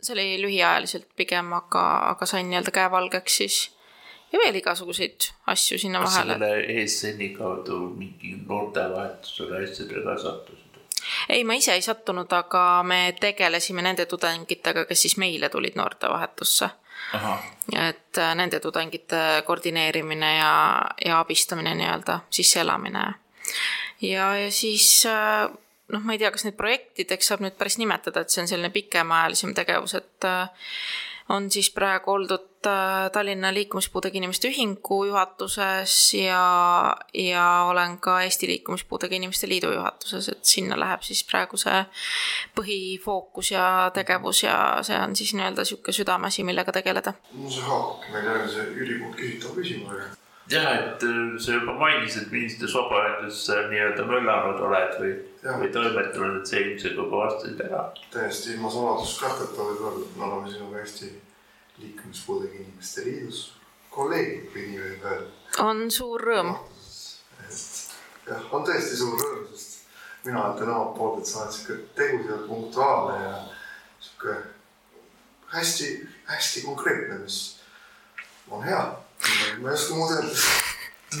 [0.00, 3.56] see oli lühiajaliselt pigem, aga, aga sain nii-öelda käevalgeks siis
[4.32, 6.36] ja veel igasuguseid asju sinna vahele.
[6.38, 10.58] kas selle ESN-i kaudu mingi noortevahetusele asjadega sattus?
[11.28, 16.70] ei, ma ise ei sattunud, aga me tegelesime nende tudengitega, kes siis meile tulid noortevahetusse.
[17.72, 20.52] et äh, nende tudengite koordineerimine ja,
[21.04, 23.04] ja abistamine nii-öelda, sisseelamine.
[24.00, 25.48] ja, ja siis äh,
[25.88, 28.70] noh, ma ei tea, kas neid projektideks saab nüüd päris nimetada, et see on selline
[28.74, 30.66] pikemaajalisem tegevus, et äh,
[31.32, 32.47] on siis praegu oldud
[33.12, 40.44] Tallinna Liikumispuudega Inimeste Ühingu juhatuses ja, ja olen ka Eesti Liikumispuudega Inimeste Liidu juhatuses, et
[40.44, 41.84] sinna läheb siis praegu see
[42.58, 47.14] põhifookus ja tegevus ja see on siis nii-öelda niisugune südameasi, millega tegeleda.
[47.34, 50.10] no see haakubki meil järgmise ülipoolt küsitava küsimusega.
[50.56, 55.14] jah, et äh, sa juba mainisid, millistes vabaühenduses nii-öelda möllanud oled või,
[55.46, 57.86] või toimetanud, et see ilmselt kogu vastasid ära.
[58.10, 61.14] täiesti ilma saladuskatteta võib öelda, et me oleme sinuga Eesti
[61.78, 63.44] Liikumispuudega Inimeste Liidus
[63.90, 65.30] kolleegid, võib öelda.
[65.64, 66.54] on suur rõõm.
[67.44, 71.78] et jah, on tõesti suur rõõm, sest mina ütlen omalt poolt, et sa oled sihuke
[71.98, 73.36] tegus ja punktuaalne ja
[74.00, 74.36] sihuke
[75.54, 77.38] hästi-hästi konkreetne, mis
[78.50, 78.82] on hea.
[79.60, 80.36] ma ei oska muud öelda.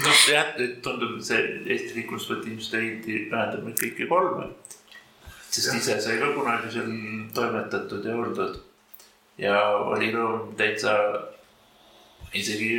[0.04, 1.42] noh, jah, tundub, et see
[1.74, 4.50] Eesti Inimeste Liit ühendab meid kõiki kolme.
[5.50, 5.76] sest Jah.
[5.80, 6.90] ise sai ka kunagi seal
[7.34, 8.67] toimetatud ja oldud.
[9.38, 10.94] Ja oli rõõm täitsa
[12.34, 12.72] isegi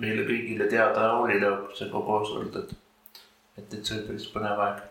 [0.00, 2.74] meile kõigile teada Auli Leokusega koos oldud.
[3.58, 4.84] et, et see oli päris põnev aeg.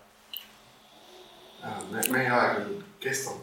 [2.09, 2.67] meie aeg
[3.03, 3.39] kestab.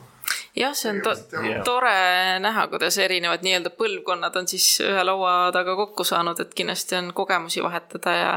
[0.57, 1.15] jah, see on to
[1.47, 1.63] Jah.
[1.65, 1.95] tore
[2.43, 7.13] näha, kuidas erinevad nii-öelda põlvkonnad on siis ühe laua taga kokku saanud, et kindlasti on
[7.15, 8.33] kogemusi vahetada ja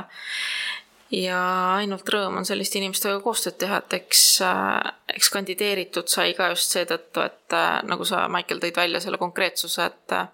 [1.11, 1.39] ja
[1.75, 4.23] ainult rõõm on selliste inimestega koostööd teha, et eks,
[5.15, 9.89] eks kandideeritud sai ka just seetõttu, et äh, nagu sa, Maicel, tõid välja selle konkreetsuse,
[9.89, 10.27] et äh,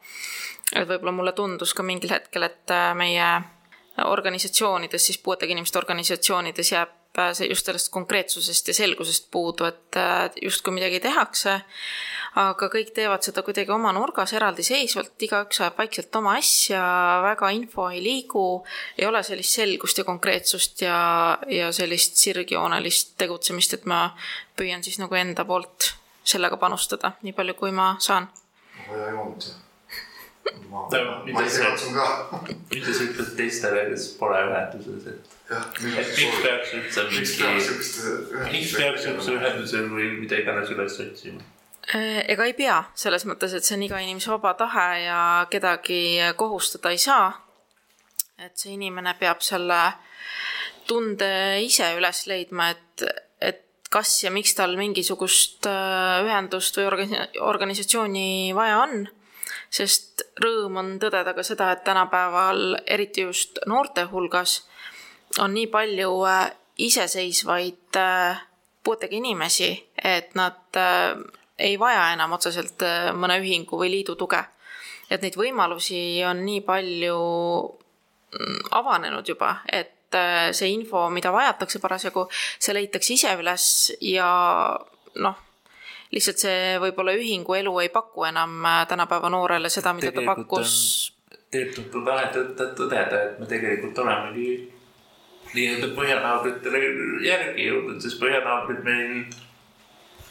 [0.73, 3.29] et võib-olla mulle tundus ka mingil hetkel, et äh, meie
[4.11, 9.99] organisatsioonides, siis puuetega inimeste organisatsioonides jääb äh, see just sellest konkreetsusest ja selgusest puudu, et
[9.99, 11.59] äh, justkui midagi tehakse,
[12.39, 16.83] aga kõik teevad seda kuidagi oma nurgas eraldiseisvalt, igaüks ajab vaikselt oma asja,
[17.23, 18.45] väga info ei liigu,
[18.97, 20.97] ei ole sellist selgust ja konkreetsust ja,
[21.47, 24.07] ja sellist sirgjoonelist tegutsemist, et ma
[24.57, 25.93] püüan siis nagu enda poolt
[26.25, 28.27] sellega panustada, nii palju kui ma saan.
[28.87, 29.61] hoia joont ja.
[30.69, 30.87] ma,
[31.33, 32.07] ma ise see- katsun ka.
[32.73, 37.49] mida sa ütled teistele, kes pole ühenduses, et, et miks peaks üldse mingi,
[38.51, 41.43] miks peaks üldse ühenduse või mida iganes üles otsima?
[41.93, 45.19] Äh, ega ei pea, selles mõttes, et see on iga inimese vaba tahe ja
[45.51, 47.33] kedagi kohustada ei saa.
[48.41, 49.77] et see inimene peab selle
[50.87, 51.29] tunde
[51.63, 53.05] ise üles leidma, et,
[53.39, 59.05] et kas ja miks tal mingisugust äh, ühendust või organi- organisatsiooni vaja on.
[59.69, 64.63] sest rõõm on tõdeda ka seda, et tänapäeval, eriti just noorte hulgas,
[65.39, 68.41] on nii palju äh, iseseisvaid äh,
[68.83, 69.71] puuetega inimesi,
[70.03, 71.17] et nad äh,
[71.59, 72.83] ei vaja enam otseselt
[73.15, 74.43] mõne ühingu või liidu tuge.
[75.09, 77.17] et neid võimalusi on nii palju
[78.33, 79.91] mm, avanenud juba, et
[80.55, 82.23] see info, mida vajatakse parasjagu,
[82.59, 83.65] see leitakse ise üles
[84.01, 84.27] ja
[85.21, 85.35] noh,
[86.11, 91.11] lihtsalt see võib-olla ühingu elu ei paku enam tänapäeva noorele seda, mida ta Tegelikult pakkus.
[91.51, 94.49] tegelikult lahe tõde- tõdeda, et me tegelikult olemegi
[95.55, 96.81] nii-öelda põhjanaabritele
[97.25, 99.25] järgi jõudnud, sest põhjanaabrid meil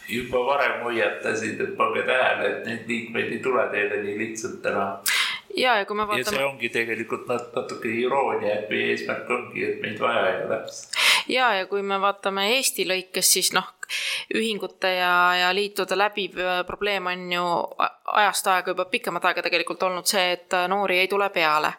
[0.09, 4.85] juba varem hoiatasid, et pange tähele, et neid liikmeid ei tule teile nii lihtsalt ära.
[5.55, 9.29] ja, ja kui me ja vaatame see ongi tegelikult nat- natuke iroonia, et meie eesmärk
[9.37, 10.83] ongi, et meid vaja ei oleks.
[11.27, 13.67] ja, ja kui me vaatame Eesti lõikes, siis noh,
[14.35, 17.45] ühingute ja, ja liitude läbiv äh, probleem on ju
[18.05, 21.73] ajast aega juba pikemat aega tegelikult olnud see, et äh, noori ei tule peale.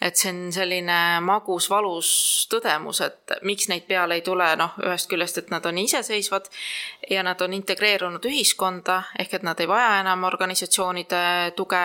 [0.00, 2.10] et see on selline magus-valus
[2.52, 6.46] tõdemus, et miks neid peale ei tule, noh, ühest küljest, et nad on iseseisvad
[7.10, 11.24] ja nad on integreerunud ühiskonda, ehk et nad ei vaja enam organisatsioonide
[11.56, 11.82] tuge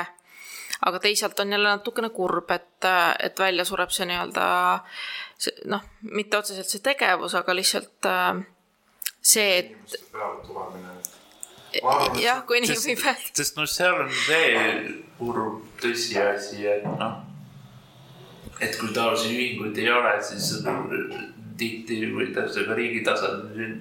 [0.85, 2.87] aga teisalt on jälle natukene kurb, et,
[3.19, 4.47] et välja sureb see nii-öelda
[5.71, 8.43] noh, mitte otseselt see tegevus, aga lihtsalt äh,
[9.21, 10.03] see, et
[11.73, 13.31] et jah, kui nii võib öelda.
[13.39, 14.51] sest noh, seal on see
[15.19, 17.23] kurb tõsiasi, et noh,
[18.61, 20.51] et kui taolisi ühinguid ei ole, siis
[21.57, 23.73] tihti võidakse ka riigi tasandil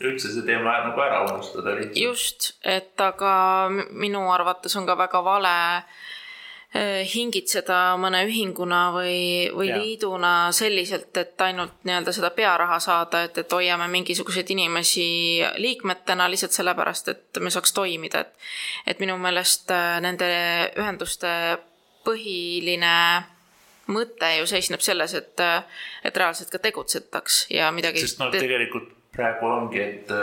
[0.00, 1.98] üldse see teema nagu ära unustada lihtsalt.
[2.00, 3.32] just, et aga
[3.72, 5.84] minu arvates on ka väga vale eh,
[6.70, 9.78] hingitseda mõne ühinguna või, või Jaa.
[9.80, 15.08] liiduna selliselt, et ainult nii-öelda seda pearaha saada, et, et hoiame mingisuguseid inimesi
[15.58, 18.30] liikmetena lihtsalt sellepärast, et me saaks toimida, et
[18.86, 20.30] et minu meelest eh, nende
[20.78, 21.32] ühenduste
[22.06, 22.94] põhiline
[23.90, 25.42] mõte ju seisneb selles, et,
[26.06, 30.20] et reaalselt ka tegutsetaks ja midagi sest noh, tegelikult praegu ongi, et äh,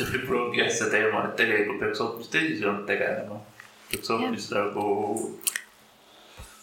[0.12, 3.40] võib-olla ongi jah see teema, et tegelikult peaks hoopis tõsisemalt tegelema.
[3.90, 4.86] Peaks hoopis nagu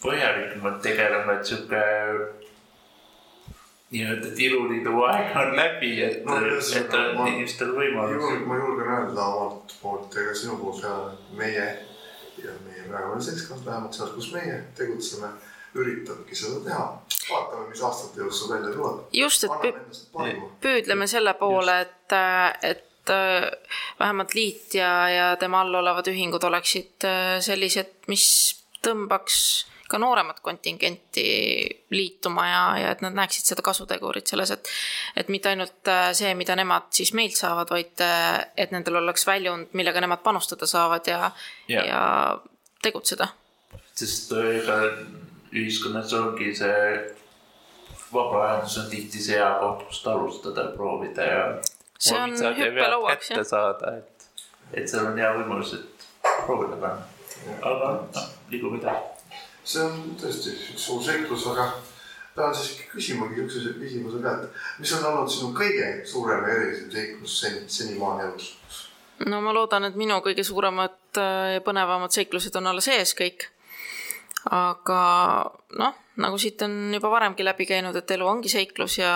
[0.02, 1.82] põhjalikumalt tegelema, et sihuke
[3.90, 8.46] nii-öelda tiluliidu aeg on läbi, et No et on inimestel ma võimalus.
[8.46, 10.96] ma julgen öelda omalt poolt ega sinu poolt ka,
[11.36, 11.68] meie
[12.44, 15.30] ja meie praegune seltskond, vähemalt seal, kus meie tegutseme,
[15.74, 16.84] üritabki seda teha.
[17.30, 19.00] vaatame, mis aastate jooksul välja tuleb.
[19.12, 19.52] just, et
[20.60, 22.12] püüdleme selle poole, et,
[22.62, 28.28] et äh, vähemalt liit ja, ja tema all olevad ühingud oleksid äh, sellised, mis
[28.84, 29.40] tõmbaks
[29.88, 31.24] ka nooremat kontingenti
[31.90, 34.68] liituma ja, ja et nad näeksid seda kasutegurit selles, et
[35.16, 39.26] et mitte ainult äh, see, mida nemad siis meilt saavad, vaid äh, et nendel oleks
[39.26, 41.30] väljund, millega nemad panustada saavad ja,
[41.72, 42.02] ja, ja
[42.84, 43.30] tegutseda.
[43.98, 44.82] sest ega
[45.56, 46.82] ühiskonnas ongi see
[48.12, 51.42] vabaühendus on tihti see hea koht, kust alustada, proovida ja.
[51.98, 53.44] See on hüppelauaks jah.
[53.46, 54.26] saada, et,
[54.72, 56.06] et seal on hea võimalus, et
[56.46, 57.06] proovida panna.
[57.58, 59.36] aga noh, liigub edasi.
[59.64, 61.68] see on tõesti üks suur seiklus, aga
[62.38, 66.90] tahan siis küsimagi niisuguse küsimuse ka, et mis on olnud sinu kõige suurem ja erilisem
[66.94, 68.50] seiklus seni, senimaani elus?
[69.26, 73.50] no ma loodan, et minu kõige suuremad äh, ja põnevamad seiklused on alles ees kõik.
[74.54, 75.00] aga
[75.82, 79.12] noh nagu siit on juba varemgi läbi käinud, et elu ongi seiklus ja,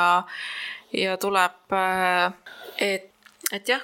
[0.92, 2.32] ja tuleb, äh,
[2.78, 3.10] et,
[3.52, 3.82] et jah,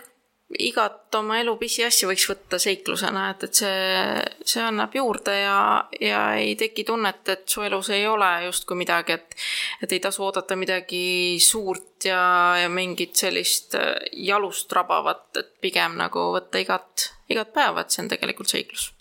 [0.59, 5.59] igat oma elu pisiasja võiks võtta seiklusena, et, et see, see annab juurde ja,
[6.01, 9.37] ja ei teki tunnet, et su elus ei ole justkui midagi, et,
[9.85, 12.23] et ei tasu oodata midagi suurt ja,
[12.63, 13.95] ja mingit sellist äh,
[14.31, 18.93] jalust rabavat, et pigem nagu võtta igat, igat päeva, et see on tegelikult seiklus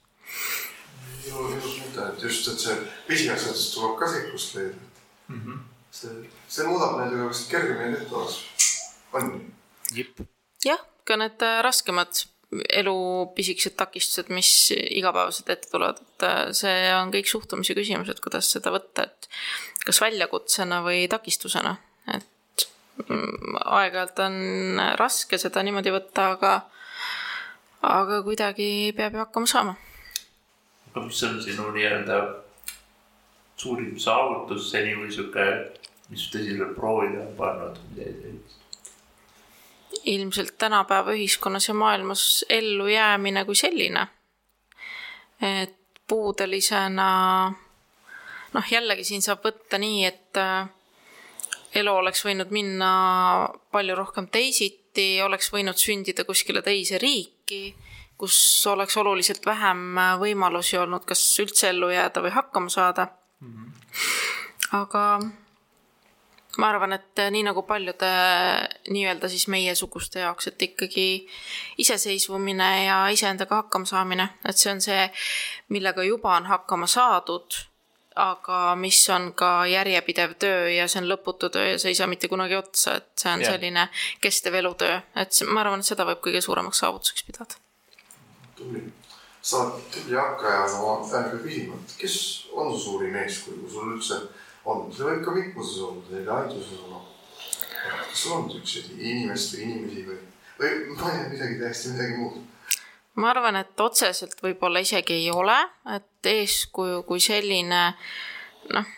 [1.27, 2.75] just mitte, et just, et see
[3.07, 4.75] pisiasjadest tuleb ka seiklust leida
[5.27, 5.41] mm.
[5.41, 5.59] -hmm.
[5.97, 8.39] See, see muudab nendega vist kergemini tehtavaks,
[9.17, 9.35] on.
[9.95, 10.05] Ju?
[10.65, 12.97] jah, ka need äh, raskemad elu
[13.35, 18.51] pisikesed takistused, mis igapäevaselt ette tulevad, et äh, see on kõik suhtumise küsimus, et kuidas
[18.55, 19.29] seda võtta, et
[19.87, 21.75] kas väljakutsena või takistusena,
[22.13, 22.67] et
[23.03, 26.55] mm, aeg-ajalt on raske seda niimoodi võtta, aga
[27.87, 29.75] aga kuidagi peab ju hakkama saama.
[30.89, 32.21] Aga mis on sinu nii-öelda
[33.57, 35.45] suurim saavutus seni või sihuke,
[36.09, 38.63] mis tõsiselt proovile on pannud, midagi sellist?
[40.07, 44.07] ilmselt tänapäeva ühiskonnas ja maailmas ellujäämine kui selline.
[45.41, 45.75] et
[46.07, 47.09] puudelisena,
[48.53, 50.69] noh, jällegi siin saab võtta nii, et äh,
[51.75, 52.91] elu oleks võinud minna
[53.71, 57.75] palju rohkem teisiti, oleks võinud sündida kuskile teise riiki
[58.17, 63.07] kus oleks oluliselt vähem äh, võimalusi olnud kas üldse ellu jääda või hakkama saada
[63.39, 63.51] mm.
[63.53, 64.79] -hmm.
[64.79, 65.03] aga
[66.57, 68.09] ma arvan, et äh, nii nagu paljude
[68.89, 71.07] nii-öelda siis meiesuguste jaoks, et ikkagi
[71.83, 75.07] iseseisvumine ja iseendaga hakkama saamine, et see on see,
[75.73, 77.59] millega juba on hakkama saadud,
[78.17, 82.09] aga mis on ka järjepidev töö ja see on lõputu töö ja see ei saa
[82.09, 83.53] mitte kunagi otsa, et see on yeah.
[83.53, 83.87] selline
[84.23, 87.61] kestev elutöö, et ma arvan, et seda võib kõige suuremaks saavutuseks pidada
[88.57, 88.81] tubli.
[89.41, 92.17] sa oled tubli hakkaja, aga ma pean ikka küsima, et kes
[92.53, 94.19] on su suurim eeskuju, kui sul üldse
[94.67, 97.01] on, see võib ka mitmuses olla, selline haiguses olla.
[97.87, 100.19] kas sul on siukseid inimest või inimesi või,
[100.59, 102.41] või ma ei tea, midagi täiesti midagi muud?
[103.17, 105.57] ma arvan, et otseselt võib-olla isegi ei ole,
[105.95, 107.83] et eeskuju kui selline
[108.73, 108.91] noh,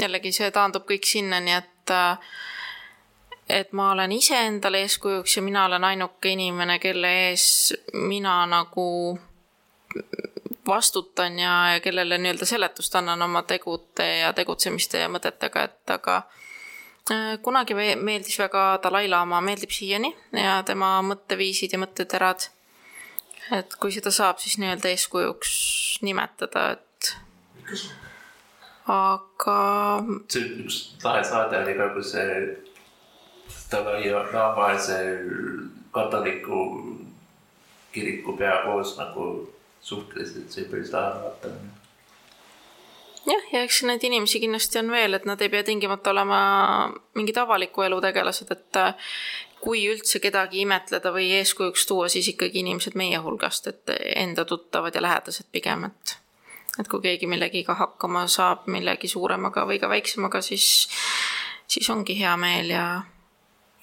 [0.00, 2.32] jällegi see taandub kõik sinnani, et äh,
[3.50, 9.18] et ma olen iseendale eeskujuks ja mina olen ainuke inimene, kelle ees mina nagu
[10.70, 16.16] vastutan ja, ja kellele nii-öelda seletust annan oma tegude ja tegutsemiste ja mõtetega, et aga
[17.10, 22.48] äh, kunagi meeldis väga Dalai-laama, meeldib siiani ja tema mõtteviisid ja mõtteterad.
[23.56, 25.52] et kui seda saab siis nii-öelda eeskujuks
[26.06, 27.14] nimetada, et
[28.86, 29.60] aga.
[30.30, 32.42] see üks lahe saade oli ka, kus see
[33.70, 35.14] Dalai-laama see
[35.94, 36.66] katoliku
[37.92, 39.24] kiriku pea koos nagu
[40.70, 41.70] päris lahe vaatamine.
[43.26, 46.40] jah, ja eks neid inimesi kindlasti on veel, et nad ei pea tingimata olema
[47.14, 49.12] mingid avaliku elu tegelased, et äh,
[49.60, 54.94] kui üldse kedagi imetleda või eeskujuks tuua, siis ikkagi inimesed meie hulgast, et enda tuttavad
[54.94, 56.16] ja lähedased pigem, et
[56.78, 60.88] et kui keegi millegiga hakkama saab, millegi suuremaga või ka väiksemaga, siis,
[61.66, 62.84] siis ongi hea meel ja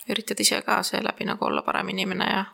[0.10, 2.46] üritad ise ka seeläbi nagu olla parem inimene ja?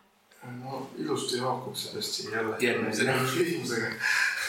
[0.52, 3.88] No ilusti haakub sellest siin jälle järgmise küsimusega.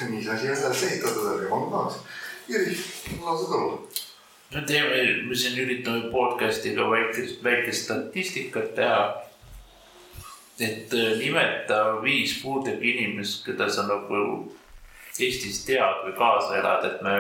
[0.09, 2.01] nii see asi on üles ehitatud, aga ma tahaks.
[2.49, 2.79] Jüri,
[3.23, 3.77] lause turul.
[4.55, 9.23] no teeme, me siin üritame podcast'iga väikest, väikest statistikat teha.
[10.61, 14.21] et äh, nimeta viis puudega inimest, keda sa nagu
[15.15, 17.17] Eestis tead või kaasa elad, et me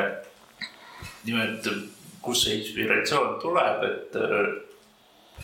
[1.24, 1.66] nimelt,
[2.22, 4.48] kust see inspiratsioon tuleb, et äh,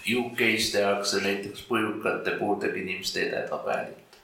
[0.01, 4.21] UK-s tehakse näiteks põjukate puudega inimeste edetabelit.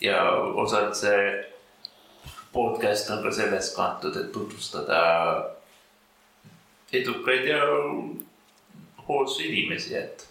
[0.00, 1.44] ja osalt see
[2.52, 5.00] podcast on ka sellest kantud, et tutvustada
[6.92, 7.62] edukaid ja
[9.08, 10.26] hoolsa inimesi, et,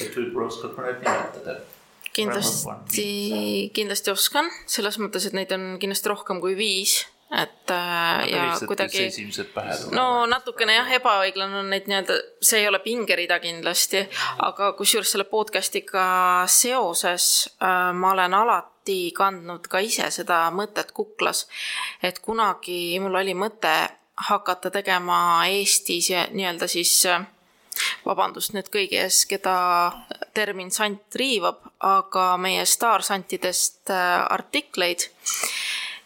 [0.00, 1.58] et võib-olla oskad mõned nimetada.
[2.14, 3.08] Kindlasti,
[3.74, 7.00] kindlasti oskan, selles mõttes, et neid on kindlasti rohkem kui viis
[7.32, 9.08] et äh, ja kuidagi
[9.96, 14.04] no natukene jah, ebaõiglane on neid nii-öelda, see ei ole pingerida kindlasti,
[14.44, 16.06] aga kusjuures selle podcast'iga
[16.50, 21.46] seoses äh, ma olen alati kandnud ka ise seda mõtet kuklas,
[22.02, 23.74] et kunagi mul oli mõte
[24.28, 27.24] hakata tegema Eestis ja nii-öelda siis äh,
[28.06, 29.56] vabandust nüüd kõigi ees, keda
[30.36, 35.08] termin sant riivab, aga meie staarsantidest äh, artikleid.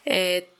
[0.06, 0.54] et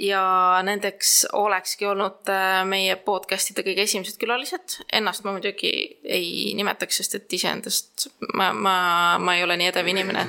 [0.00, 0.22] ja
[0.66, 4.76] nendeks olekski olnud äh, meie podcast'ide kõige esimesed külalised.
[4.92, 5.70] Ennast ma muidugi
[6.04, 8.74] ei nimetaks, sest et iseendast ma, ma,
[9.22, 10.26] ma ei ole nii edev inimene.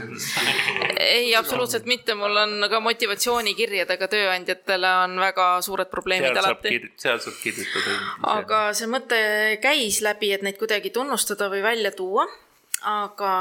[1.17, 7.19] ei, absoluutselt mitte, mul on ka motivatsioonikirjadega tööandjatele on väga suured probleemid seal alati seal
[7.23, 7.97] saab kirjutada.
[8.37, 9.19] aga see mõte
[9.63, 12.27] käis läbi, et neid kuidagi tunnustada või välja tuua.
[12.87, 13.33] aga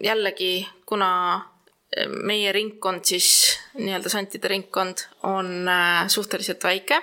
[0.00, 1.10] jällegi, kuna
[2.04, 7.00] meie ringkond siis, nii-öelda santide ringkond on äh, suhteliselt väike,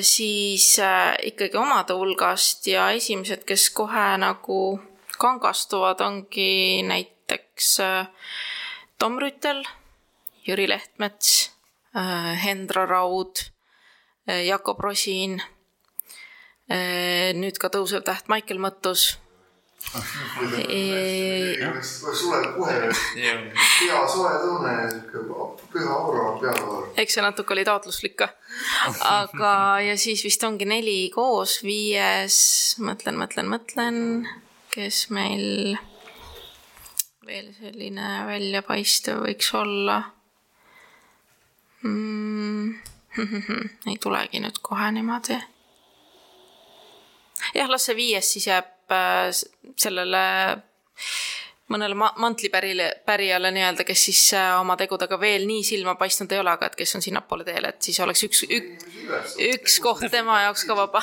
[0.00, 4.58] siis äh, ikkagi omade hulgast ja esimesed, kes kohe nagu
[5.18, 8.06] kangastuvad, ongi näiteks äh,
[8.98, 9.64] Tom Rüütel,
[10.46, 11.50] Jüri Lehtmets,
[12.44, 13.38] Hendra Raud,
[14.26, 15.38] Jakob Rosin,
[17.38, 19.14] nüüd ka tõusev täht Maicel Mõttus.
[22.56, 24.74] Kohe hea soe tunne,
[25.72, 26.86] püha aura peal.
[26.96, 28.28] eks see natuke oli taotluslik ka.
[29.10, 29.54] aga,
[29.86, 32.36] ja siis vist ongi neli koos, viies,
[32.82, 33.98] mõtlen, mõtlen, mõtlen,
[34.74, 35.76] kes meil
[37.24, 40.02] veel selline väljapaistev võiks olla
[41.84, 42.74] mm.
[43.90, 45.38] ei tulegi nüüd kohe niimoodi.
[47.54, 49.46] jah, las see viies siis jääb äh, s-
[49.80, 50.22] sellele
[51.72, 56.40] mõnele ma-, mantlipärile, pärijale nii-öelda, kes siis äh, oma tegudega veel nii silma paistnud ei
[56.42, 60.42] ole, aga et kes on sinnapoole teel, et siis oleks üks, üks, üks koht tema
[60.44, 61.02] jaoks ka vaba.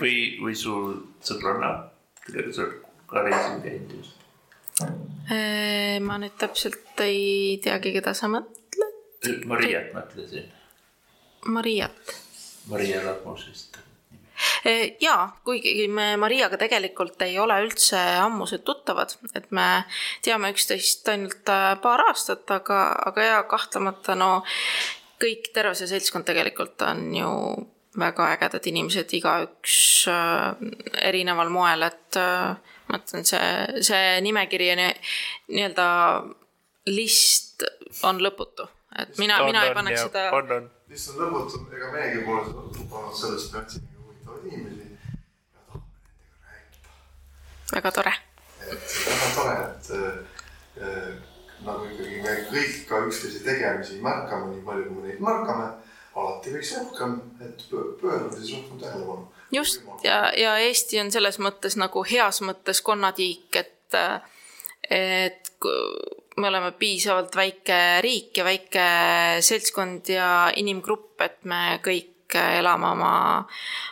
[0.00, 0.72] või, või su
[1.24, 1.72] sõbranna,
[2.26, 4.14] kellega sa oled ka reisil käinud just.
[5.28, 9.44] Äh, ma nüüd täpselt ei teagi, keda sa mõtled.
[9.50, 10.46] Mariat mõtlesin,
[11.50, 12.14] Mariat.
[12.70, 13.78] Maria Ladmusest.
[15.00, 19.66] jaa, kuigi me Mariaga tegelikult ei ole üldse ammused tuttavad, et me
[20.24, 24.30] teame üksteist ainult äh, paar aastat, aga, aga jaa, kahtlemata no
[25.22, 27.32] kõik, terve see seltskond tegelikult on ju
[27.98, 29.78] väga ägedad inimesed, igaüks
[30.12, 30.54] äh,
[31.08, 32.54] erineval moel, et äh,
[32.88, 34.96] ma ütlen, see, see nimekiri ja nii-
[35.56, 35.88] nii-öelda
[36.94, 37.66] list
[38.06, 38.68] on lõputu,
[39.02, 40.70] et mina, mina ei paneks seda on, on.
[40.88, 43.87] lihtsalt lõputu, ega meiegi pole lubanud sellest, huvitavaid
[44.52, 45.84] inimesi ja tahame
[46.18, 46.90] nendega rääkida.
[47.74, 48.12] väga tore.
[48.72, 49.90] et väga tore, et
[50.82, 51.08] äh,
[51.66, 55.68] nagu ikkagi me kõik ka üksteise tegemisi märkame nii palju, kui me neid märkame.
[56.18, 59.28] alati võiks rohkem, et pö- pöörame siis rohkem tähelepanu.
[59.54, 63.98] just ja, ja Eesti on selles mõttes nagu heas mõttes konnatiik, et,
[64.90, 65.48] et
[66.38, 68.86] me oleme piisavalt väike riik ja väike
[69.44, 73.12] seltskond ja inimgrupp, et me kõik elame oma,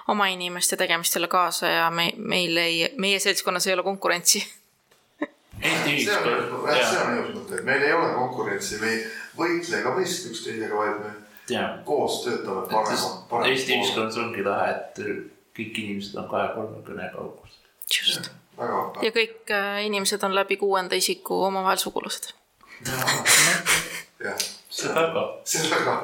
[0.09, 4.45] oma inimeste tegemistele kaasa ja me, meil ei, meie seltskonnas ei ole konkurentsi.
[5.63, 8.99] Eesti see on, ühiskond, see on ilus mõte, et meil ei ole konkurentsi, me ei
[9.39, 11.13] võitle ega võistle üksteisega, vaid me
[11.49, 11.79] jah.
[11.85, 13.53] koos töötame parema, parema.
[13.53, 15.01] Eesti ühiskonnas ongi lahe, et
[15.57, 17.63] kõik inimesed on kahe-kolme kõne kaugusel.
[17.99, 18.31] just.
[19.03, 22.33] ja kõik äh, inimesed on läbi kuuenda isiku omavahel sugulased.
[24.27, 25.27] jah, seda ka.
[25.45, 25.97] seda ka.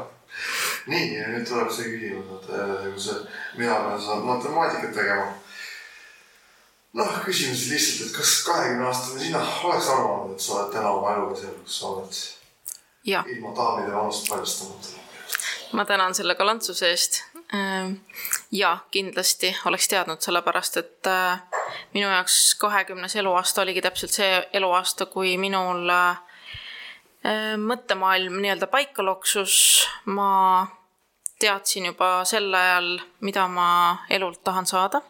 [0.86, 3.18] nii, ja nüüd tuleb see küsimus, et äh, kui sa,
[3.58, 5.26] mina pean seda matemaatikat tegema.
[6.98, 11.14] noh, küsimus lihtsalt, et kas kahekümne aastane sina oleks arvanud, et sa oled täna oma
[11.16, 12.22] eluga seal, kus sa oled
[13.04, 14.98] ilma daamide vanust paljastamata?
[15.72, 17.22] ma tänan selle galantsuse eest.
[18.52, 21.40] ja kindlasti oleks teadnud, sellepärast et äh,
[21.94, 26.16] minu jaoks kahekümnes eluaasta oligi täpselt see eluaasta, kui minul äh,
[27.58, 29.86] mõttemaailm nii-öelda paika loksus.
[30.04, 30.66] ma
[31.38, 35.00] teadsin juba sel ajal, mida ma elult tahan saada,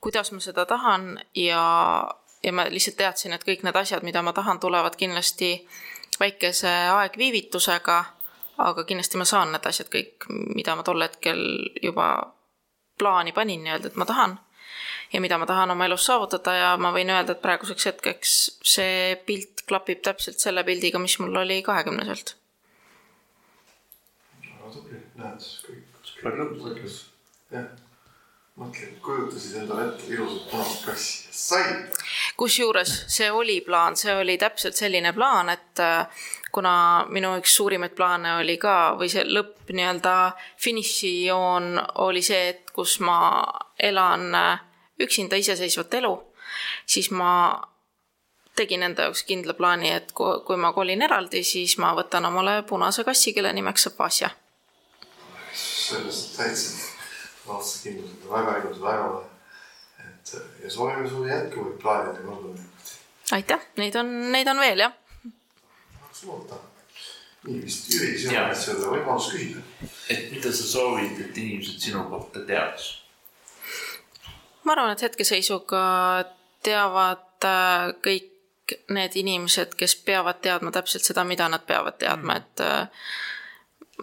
[0.00, 1.64] kuidas ma seda tahan ja,
[2.42, 5.50] ja ma lihtsalt teadsin, et kõik need asjad, mida ma tahan, tulevad kindlasti
[6.20, 7.98] väikese aegviivitusega,
[8.64, 11.42] aga kindlasti ma saan need asjad kõik, mida ma tol hetkel
[11.82, 12.08] juba
[12.98, 14.38] plaani panin nii-öelda, et ma tahan
[15.12, 18.34] ja mida ma tahan oma elus saavutada ja ma võin öelda, et praeguseks hetkeks
[18.74, 22.36] see pilt klapib täpselt selle pildiga, mis mul oli kahekümneselt.
[24.66, 25.82] väga tubli, näed, kõik.
[26.06, 26.96] Super lõbus.
[27.52, 27.66] jah,
[28.58, 31.64] mõtle, kujutasid endale ette ilusat punast kassi, sai.
[32.36, 37.94] Kusjuures see oli plaan, see oli täpselt selline plaan, et äh, kuna minu üks suurimaid
[37.96, 40.16] plaane oli ka või see lõpp nii-öelda
[40.62, 43.18] finišijoon oli see, et kus ma
[43.78, 44.66] elan äh,
[45.00, 46.12] üksinda iseseisvat elu,
[46.86, 47.32] siis ma
[48.56, 53.04] tegin enda jaoks kindla plaani, et kui, ma kolin eraldi, siis ma võtan omale punase
[53.04, 54.30] kassi, kelle nimeks saab Vasja.
[55.56, 56.86] sellest täitsa
[57.48, 59.35] vastuskindlused ja väga ilus, väga.
[60.34, 62.94] Et ja soovime sulle jätkuvaid plaanide kordamist.
[63.32, 64.92] aitäh, neid on, neid on veel jah.
[65.98, 66.54] tahaks loota.
[67.46, 69.64] nii vist, Jüri, sina oled selle võimalus küsida.
[70.10, 72.88] et mida sa soovid, et inimesed sinu kohta teaks?
[74.64, 75.84] ma arvan, et hetkeseisuga
[76.66, 78.32] teavad äh, kõik
[78.90, 83.08] need inimesed, kes peavad teadma täpselt seda, mida nad peavad teadma, et äh,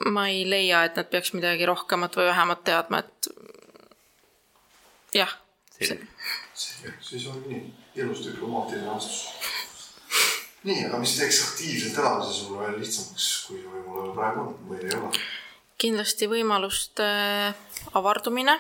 [0.07, 3.27] ma ei leia, et nad peaks midagi rohkemat või vähemat teadma, et
[5.13, 5.35] jah,
[5.77, 6.07] selge.
[6.53, 7.63] selge, siis on nii,
[7.95, 9.29] ilus diplomaatiline vastus.
[10.63, 14.93] nii, aga mis teeks aktiivselt elamise sulle veel lihtsamaks, kui võib-olla praegu on või ei
[14.99, 15.11] ole?
[15.83, 17.05] kindlasti võimaluste
[17.99, 18.55] avardumine,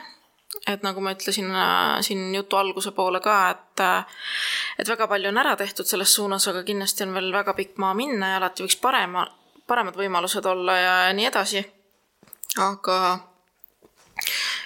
[0.67, 4.23] et nagu ma ütlesin äh, siin jutu alguse poole ka, et äh,
[4.79, 7.93] et väga palju on ära tehtud selles suunas, aga kindlasti on veel väga pikk maa
[7.97, 9.27] minna ja alati võiks parema,
[9.69, 11.63] paremad võimalused olla ja nii edasi.
[12.59, 12.97] aga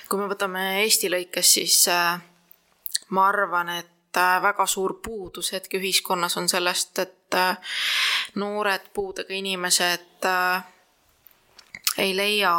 [0.07, 2.17] kui me võtame Eesti lõikes, siis äh,
[3.09, 7.57] ma arvan, et äh, väga suur puudus hetke ühiskonnas on sellest, et äh,
[8.35, 10.63] noored puudega inimesed äh,
[11.97, 12.53] ei leia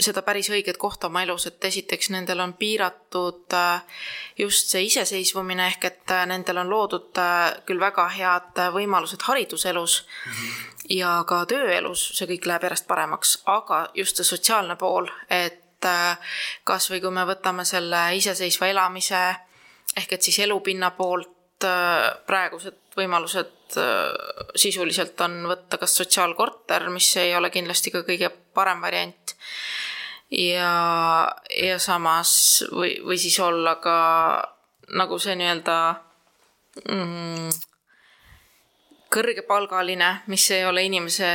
[0.00, 3.54] seda päris õiget kohta oma elus, et esiteks nendel on piiratud
[4.38, 7.20] just see iseseisvumine ehk et nendel on loodud
[7.66, 10.00] küll väga head võimalused hariduselus
[10.88, 16.34] ja ka tööelus, see kõik läheb järjest paremaks, aga just see sotsiaalne pool, et äh,
[16.64, 19.22] kas või kui me võtame selle iseseisva elamise
[19.96, 27.10] ehk et siis elupinna poolt äh, praegused võimalused äh, sisuliselt on võtta kas sotsiaalkorter, mis
[27.22, 29.36] ei ole kindlasti ka kõige parem variant,
[30.30, 30.72] ja,
[31.50, 33.98] ja samas või, või siis olla ka
[34.94, 35.78] nagu see nii-öelda
[36.84, 37.50] mm,
[39.14, 41.28] kõrgepalgaline, mis ei ole inimese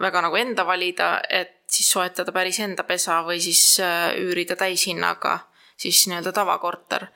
[0.00, 5.38] väga nagu enda valida, et siis soetada päris enda pesa või siis äh, üürida täishinnaga
[5.76, 7.06] siis nii-öelda tavakorter.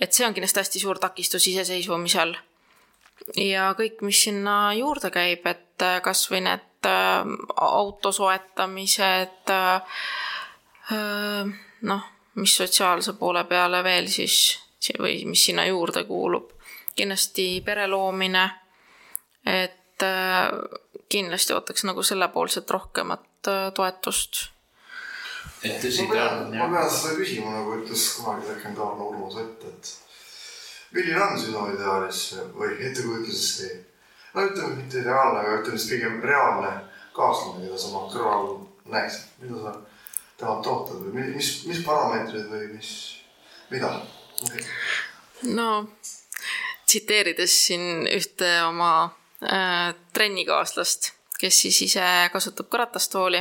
[0.00, 2.34] Et see on kindlasti hästi suur takistus iseseisvumisel
[3.36, 7.22] ja kõik, mis sinna juurde käib, et äh, kas või need äh,
[7.56, 10.02] auto soetamised äh,,
[11.88, 16.50] noh, mis sotsiaalse poole peale veel siis si- või mis sinna juurde kuulub.
[16.94, 18.44] kindlasti pere loomine,
[19.46, 20.02] et
[21.10, 24.53] kindlasti ootaks nagu sellepoolset rohkemat toetust.
[25.64, 29.92] Et tõsi ta on ma pean seda küsima, nagu ütles kunagi legendaarne Urmas Vett, et
[30.96, 32.20] milline on sinu ideaalis
[32.54, 33.78] või ettekujutluses teie,
[34.34, 36.74] no ütleme mitte ideaalne, aga ütleme siis pigem reaalne
[37.16, 38.48] kaaslane, keda sa oma kõrval
[38.92, 39.74] näeksid, mida sa
[40.38, 42.92] temalt ootad või mi- mis, mis parameetrid või mis,
[43.70, 43.90] mida?
[45.54, 45.68] no
[46.86, 48.92] tsiteerides siin ühte oma
[49.42, 53.40] äh, trennikaaslast, kes siis ise kasutab ka ratastooli,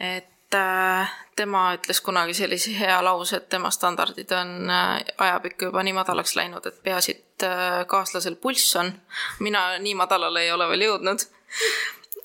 [0.00, 5.82] et äh, tema ütles kunagi sellise hea lause, et tema standardid on äh, ajapikku juba
[5.86, 8.92] nii madalaks läinud, et peaasi, et äh, kaaslasel pulss on.
[9.40, 11.26] mina nii madalale ei ole veel jõudnud.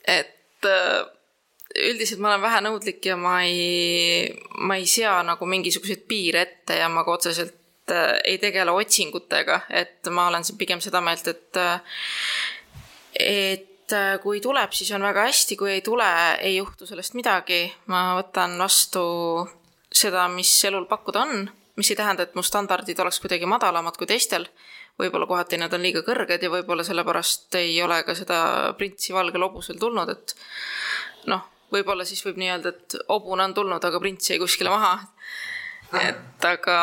[0.07, 0.65] et
[1.80, 6.89] üldiselt ma olen vähenõudlik ja ma ei, ma ei sea nagu mingisuguseid piire ette ja
[6.89, 7.59] ma ka otseselt
[8.24, 11.82] ei tegele otsingutega, et ma olen pigem seda meelt, et äh,
[13.93, 16.07] et äh, kui tuleb, siis on väga hästi, kui ei tule,
[16.41, 17.71] ei juhtu sellest midagi.
[17.87, 19.03] ma võtan vastu
[19.93, 24.09] seda, mis elul pakkuda on, mis ei tähenda, et mu standardid oleks kuidagi madalamad kui
[24.09, 24.47] teistel.
[24.99, 29.41] võib-olla kohati nad on liiga kõrged ja võib-olla sellepärast ei ole ka seda printsi valgel
[29.41, 30.35] hobusel tulnud, et
[31.25, 34.99] noh, võib-olla siis võib nii öelda, et hobune on tulnud, aga prints jäi kuskile maha.
[36.01, 36.77] et aga,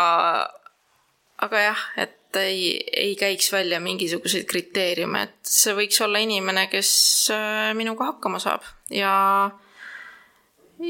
[1.38, 6.92] aga jah, et ei, ei käiks välja mingisuguseid kriteeriume, et see võiks olla inimene, kes
[7.34, 9.14] äh, minuga hakkama saab ja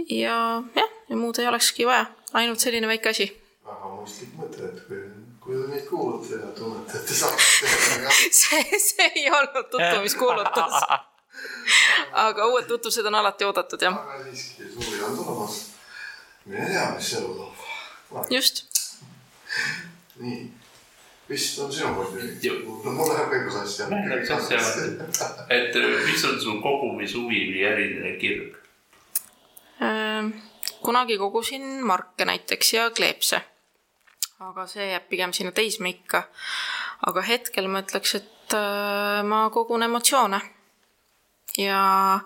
[0.09, 3.27] ja jah, ja muud ei olekski vaja, ainult selline väike asi.
[3.67, 5.01] väga mõistlik mõte, et kui,
[5.43, 10.83] kui te meid kuulate ja tunnete, et te teha see, see ei olnud tutvumiskuulutus.
[12.27, 13.99] aga uued tutvused on alati oodatud, jah.
[13.99, 15.61] aga siiski suvi on tulemas.
[16.45, 18.31] mine tea, mis elu toob.
[18.31, 18.65] just,
[20.19, 20.43] nii,
[21.31, 22.91] vist on sinu kord Ju- Jüri.
[22.95, 23.87] mul läheb kõik sassi.
[23.91, 24.55] Läheb sassi,
[25.57, 28.57] et äh, mis on su kogumishuvi või eriline kirg?
[29.81, 30.33] Ehm,
[30.83, 33.41] kunagi kogusin marke näiteks ja kleepse.
[34.41, 36.23] aga see jääb pigem sinna teismeikka.
[37.07, 40.41] aga hetkel ma ütleks, et äh, ma kogun emotsioone
[41.59, 42.21] ja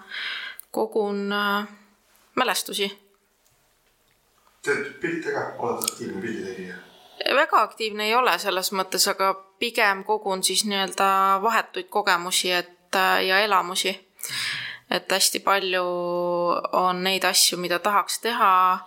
[0.70, 1.66] kogun äh,
[2.34, 2.88] mälestusi.
[4.62, 6.74] teed pilte ka, oled aktiivne pilditegija?
[7.34, 13.40] Väga aktiivne ei ole selles mõttes, aga pigem kogun siis nii-öelda vahetuid kogemusi, et ja
[13.40, 13.94] elamusi.
[14.90, 15.84] Et hästi palju
[16.72, 18.78] on neid asju, mida tahaks teha,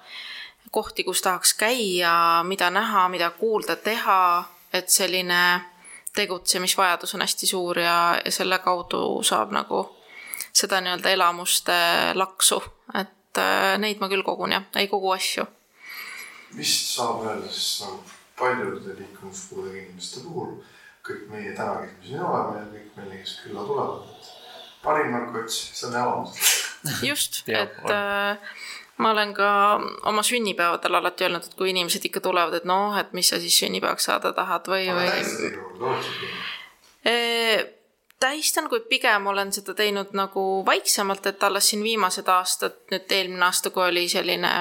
[0.71, 5.61] kohti, kus tahaks käia, mida näha, mida kuulda, teha, et selline
[6.15, 9.83] tegutsemisvajadus on hästi suur ja, ja selle kaudu saab nagu
[10.53, 11.77] seda nii-öelda elamuste
[12.17, 12.61] laksu,
[12.97, 15.45] et äh, neid ma küll kogun jah, ei kogu asju.
[16.57, 20.57] vist saab öelda siis nagu paljude liikumispuudega inimeste puhul,
[21.07, 24.33] kõik meie täna, kes me siin oleme ja kõik meile, kes külla tulevad, et
[24.83, 26.41] parim narkots, see on elamus.
[27.03, 28.59] just et äh,
[28.97, 29.49] ma olen ka
[30.09, 33.57] oma sünnipäevadel alati öelnud, et kui inimesed ikka tulevad, et noh, et mis sa siis
[33.63, 35.09] sünnipäevaks saada tahad või, või.
[38.19, 43.45] Tähistan, kuid pigem olen seda teinud nagu vaiksemalt, et alles siin viimased aastad, nüüd eelmine
[43.45, 44.51] aasta, kui oli selline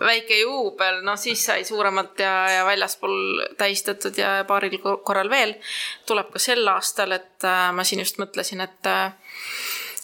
[0.00, 5.56] väike juubel, no siis sai suuremalt ja, ja väljaspool tähistatud ja paaril korral veel.
[6.06, 9.10] tuleb ka sel aastal, et äh, ma siin just mõtlesin, et äh,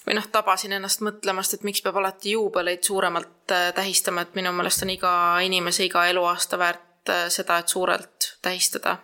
[0.07, 4.53] või noh, tabasin ennast mõtlemast, et miks peab alati juubeleid suuremalt äh, tähistama, et minu
[4.57, 5.13] meelest on iga
[5.45, 8.97] inimese iga eluaasta väärt äh, seda, et suurelt tähistada,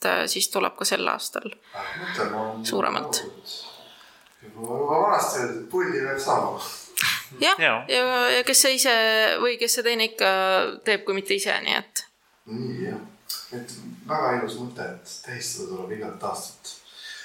[0.00, 1.50] et äh, siis tuleb ka sel aastal
[2.64, 3.22] suuremalt.
[4.42, 6.60] juba vanasti öeldi, et pulli peab saama.
[7.40, 8.96] jah, ja, ja, ja kes see ise
[9.42, 10.32] või kes see teine ikka
[10.84, 12.04] teeb, kui mitte ise, nii et.
[12.48, 13.00] nii jah,
[13.52, 13.78] et
[14.08, 16.76] väga ilus mõte, et tähistada tuleb igat aastat.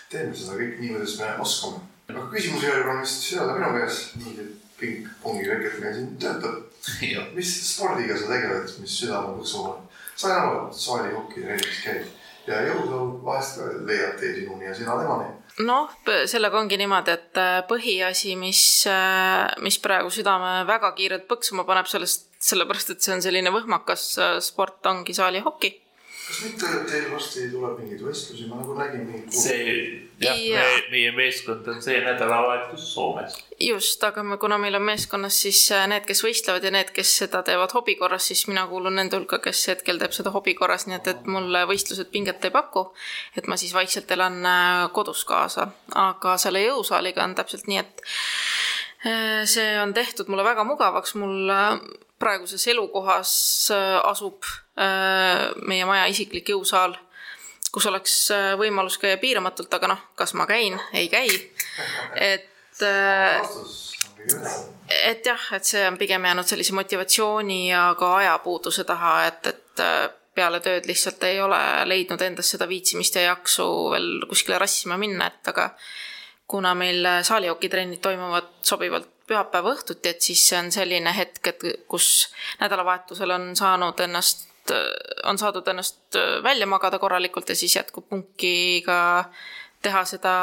[0.09, 4.01] teeme seda kõik nii, kuidas me oskame aga küsimus ei ole vist südame minu käes,
[4.21, 4.45] nii
[4.79, 6.61] ping-pongi väike meil siin töötab.
[7.33, 9.87] mis spordiga sa tegeled, mis südame põksuma on?
[10.15, 12.11] sain aru, et saali hokitrennis käid
[12.47, 15.31] ja jõudu vahest leiab tee sinuni ja sina temani.
[15.65, 15.95] noh,
[16.29, 21.89] sellega ongi niimoodi, et äh, põhiasi, mis, äh, mis praegu südame väga kiirelt põksuma paneb
[21.91, 25.73] sellest, sellepärast et see on selline võhmakas äh, sport, ongi saalihoki
[26.25, 29.35] kas mitte teil varsti tuleb mingeid võistlusi, ma nagu nägin mingit.
[29.37, 29.65] see
[30.21, 30.61] jah ja.
[30.63, 33.35] Me,, meie meeskond on see nädalavahetus Soomes.
[33.61, 37.11] just, aga me, kuna meil on meeskonnas siis äh, need, kes võistlevad ja need, kes
[37.21, 40.87] seda teevad hobi korras, siis mina kuulun nende hulka, kes hetkel teeb seda hobi korras,
[40.89, 42.87] nii et, et mulle võistlused pinget ei paku.
[43.37, 45.69] et ma siis vaikselt elan äh, kodus kaasa,
[46.07, 48.05] aga selle jõusaaliga on täpselt nii, et
[49.05, 51.53] äh, see on tehtud mulle väga mugavaks, mul
[52.19, 53.31] praeguses elukohas
[54.03, 54.43] asub
[54.75, 56.97] Äh, meie maja isiklik jõusaal,
[57.71, 61.29] kus oleks äh, võimalus käia piiramatult, aga noh, kas ma käin, ei käi.
[62.19, 63.39] et, äh,
[64.99, 69.85] et jah, et see on pigem jäänud sellise motivatsiooni ja ka ajapuuduse taha, et, et
[70.35, 75.31] peale tööd lihtsalt ei ole leidnud endas seda viitsimist ja jaksu veel kuskile rassima minna,
[75.31, 75.69] et aga
[76.51, 82.29] kuna meil saalihokitrennid toimuvad sobivalt pühapäeva õhtuti, et siis see on selline hetk, et kus
[82.61, 84.51] nädalavahetusel on saanud ennast
[85.23, 88.97] on saadud ennast välja magada korralikult ja siis jätkub punki ka
[89.85, 90.35] teha seda,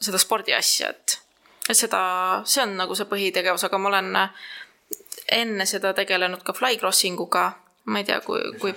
[0.00, 1.18] seda spordiasja, et,
[1.76, 2.00] seda,
[2.48, 4.12] see on nagu see põhitegevus, aga ma olen
[5.36, 7.50] enne seda tegelenud ka flycrossing uga.
[7.88, 8.74] ma ei tea, kui, kui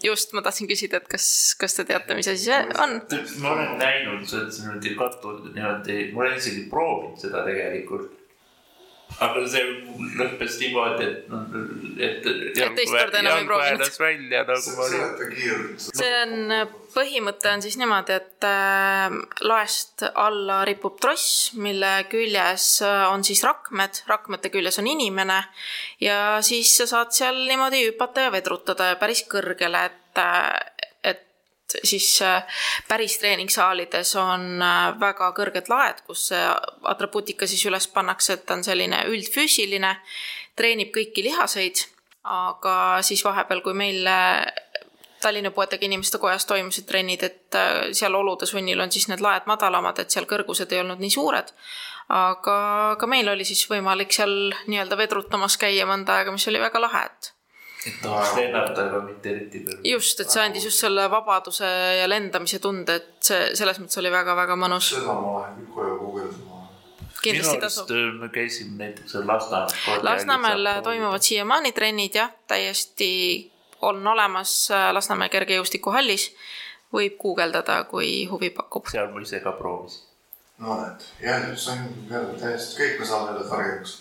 [0.00, 1.24] just ma tahtsin küsida, et kas,
[1.60, 2.94] kas te teate, mis asi see on?
[3.42, 8.17] ma olen näinud seda niimoodi kattu, niimoodi, ma olen isegi proovinud seda tegelikult
[9.18, 9.62] aga see
[10.18, 11.54] lõppes niimoodi, et noh,
[11.96, 12.26] et.
[12.28, 13.98] et teist korda enam ei proovinud.
[14.02, 15.64] välja nagu ma olin.
[15.78, 16.54] see on,
[16.94, 24.04] põhimõte on siis niimoodi, et äh, laest alla ripub tross, mille küljes on siis rakmed,
[24.10, 25.40] rakmete küljes on inimene.
[26.04, 30.77] ja siis sa saad seal niimoodi hüpata ja vedrutada ja päris kõrgele, et äh,
[31.84, 32.42] siis äh,
[32.88, 36.30] päris treeningsaalides on äh, väga kõrged laed, kus
[36.82, 39.94] atribuutika siis üles pannakse, et ta on selline üldfüüsiline,
[40.56, 41.84] treenib kõiki lihaseid,
[42.28, 44.46] aga siis vahepeal, kui meil äh,
[45.20, 47.56] Tallinna Puuetega Inimeste Kojas toimusid trennid, et
[47.96, 51.50] seal olude sunnil on siis need laed madalamad, et seal kõrgused ei olnud nii suured.
[52.08, 52.54] aga
[53.00, 57.02] ka meil oli siis võimalik seal nii-öelda vedrutamas käia mõnda aega, mis oli väga lahe,
[57.10, 57.32] et
[57.86, 59.88] et tahaks lennata, aga mitte eriti kõrgelt.
[59.92, 61.68] just, et see andis just selle vabaduse
[62.00, 64.92] ja lendamise tunde, et see selles mõttes oli väga-väga mõnus.
[64.94, 66.62] seda ma lähen küll koju guugeldama.
[67.22, 67.92] kindlasti tasub.
[67.94, 70.02] Äh, me käisime näiteks Lasnamäel.
[70.02, 73.10] Lasnamäel toimuvad siiamaani trennid jah, täiesti
[73.80, 76.32] on olemas äh, Lasnamäe kergejõustikuhallis.
[76.88, 78.86] võib guugeldada, kui huvi pakub.
[78.88, 80.06] seal ma ise ka proovisin.
[80.58, 83.98] no näed, jälle sain täiesti, kõik me saame jälle targemaks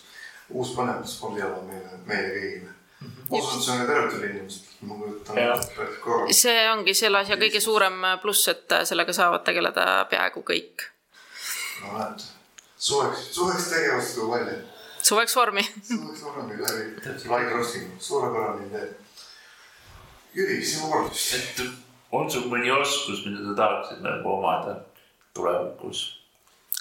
[0.49, 2.76] uus põnev spordiala meile, meile kõigile.
[3.01, 6.33] Et see on ka tervetele inimestele, ma kujutan ette, et korra.
[6.33, 10.87] see ongi selle asja kõige suurem pluss, et sellega saavad tegeleda peaaegu kõik.
[11.83, 12.25] no näed,
[12.77, 14.59] suveks, suveks tegevust kui palju.
[15.11, 15.65] suveks vormi.
[15.89, 18.89] suveks vormi läbi Lai Krossingu, suurepärane idee.
[20.37, 21.35] Jüri, sinu kord vist.
[21.59, 21.65] et
[22.11, 24.79] on sul mõni oskus, mida sa tahaksid nagu omada
[25.37, 26.07] tulevikus?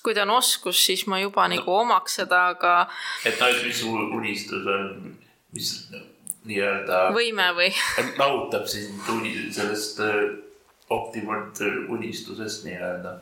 [0.07, 2.75] kui ta on oskus, siis ma juba nagu omaks seda, aga
[3.27, 5.17] et noh, et mis su unistus on,
[5.57, 5.73] mis
[6.47, 7.71] nii-öelda võime või
[8.21, 10.21] lahutab sind uni-, sellest äh,
[10.91, 13.17] optimalt unistusest nii-öelda.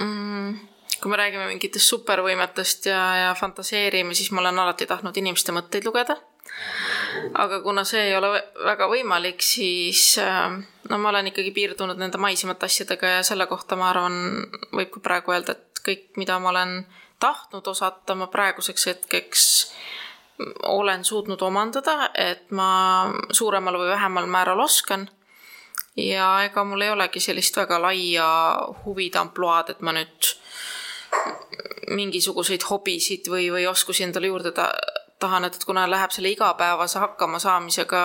[0.00, 0.58] mm,
[1.00, 5.88] kui me räägime mingitest supervõimetest ja, ja fantaseerime, siis ma olen alati tahtnud inimeste mõtteid
[5.88, 6.18] lugeda.
[7.38, 10.58] aga kuna see ei ole vä- väga võimalik, siis äh,
[10.90, 14.18] no ma olen ikkagi piirdunud nende maisemate asjadega ja selle kohta ma arvan,
[14.72, 16.82] võib ka praegu öelda, et kõik, mida ma olen
[17.22, 19.44] tahtnud osata, ma praeguseks hetkeks
[20.62, 25.08] olen suutnud omandada, et ma suuremal või vähemal määral oskan.
[25.96, 28.26] Ja ega mul ei olegi sellist väga laia
[28.84, 30.30] huvide ampluaad, et ma nüüd
[31.92, 34.70] mingisuguseid hobisid või, või oskusi endale juurde ta
[35.22, 38.02] tahan, et kuna läheb selle igapäevase hakkamasaamisega,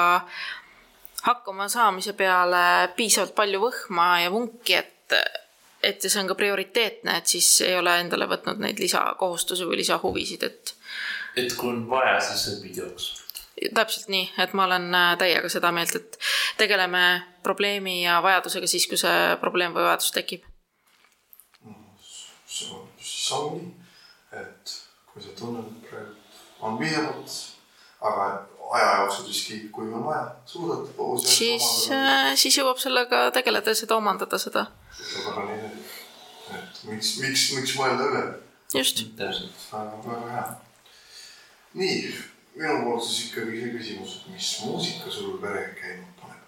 [1.23, 5.15] hakkama saamise peale piisavalt palju võhma ja vunki, et,
[5.83, 9.81] et ja see on ka prioriteetne, et siis ei ole endale võtnud neid lisakohustusi või
[9.81, 10.76] lisahuvisid, et
[11.37, 13.23] et kui on vaja, siis õpid jooksma.
[13.77, 16.19] täpselt nii, et ma olen äh, täiega seda meelt, et
[16.57, 17.05] tegeleme
[17.43, 20.45] probleemi ja vajadusega siis, kui see probleem või vajadus tekib.
[22.47, 23.73] see on, nii,
[24.41, 24.77] et
[25.11, 26.15] kui sa tunned praegu
[26.61, 27.31] on piisavalt,
[28.01, 28.27] aga
[28.71, 31.67] aja jooksul siiski, kui on vaja, suudad uusi siis,
[32.35, 34.65] siis jõuab sellega tegeleda ja seda omandada, seda.
[36.57, 38.23] et miks, miks, miks mõelda üle,
[38.73, 39.03] just.
[39.19, 40.47] väga hea.
[41.77, 41.97] nii,
[42.57, 46.43] minu poolt siis ikkagi see küsimus, et mis muusika sul pere käima paneb?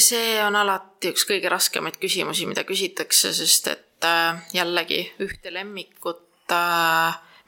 [0.00, 6.24] see on alati üks kõige raskemaid küsimusi, mida küsitakse, sest et äh, jällegi ühte lemmikut,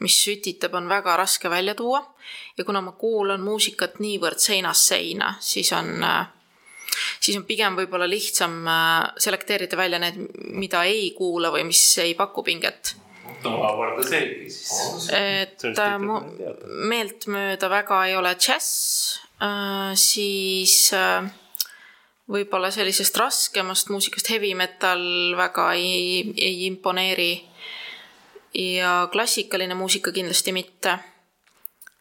[0.05, 2.03] mis sütitab, on väga raske välja tuua
[2.59, 6.05] ja kuna ma kuulan muusikat niivõrd seinast seina, siis on,
[7.21, 10.21] siis on pigem võib-olla lihtsam äh, selekteerida välja need,
[10.53, 12.95] mida ei kuula või mis ei paku pinget
[13.47, 15.09] omakorda seegi siis.
[15.17, 16.73] et äh, mu teada.
[16.93, 19.21] meeltmööda väga ei ole džäss,
[19.97, 21.31] siis äh,
[22.31, 25.03] võib-olla sellisest raskemast muusikast heavy metal
[25.39, 27.47] väga ei, ei imponeeri.
[28.55, 30.99] ja klassikaline muusika kindlasti mitte.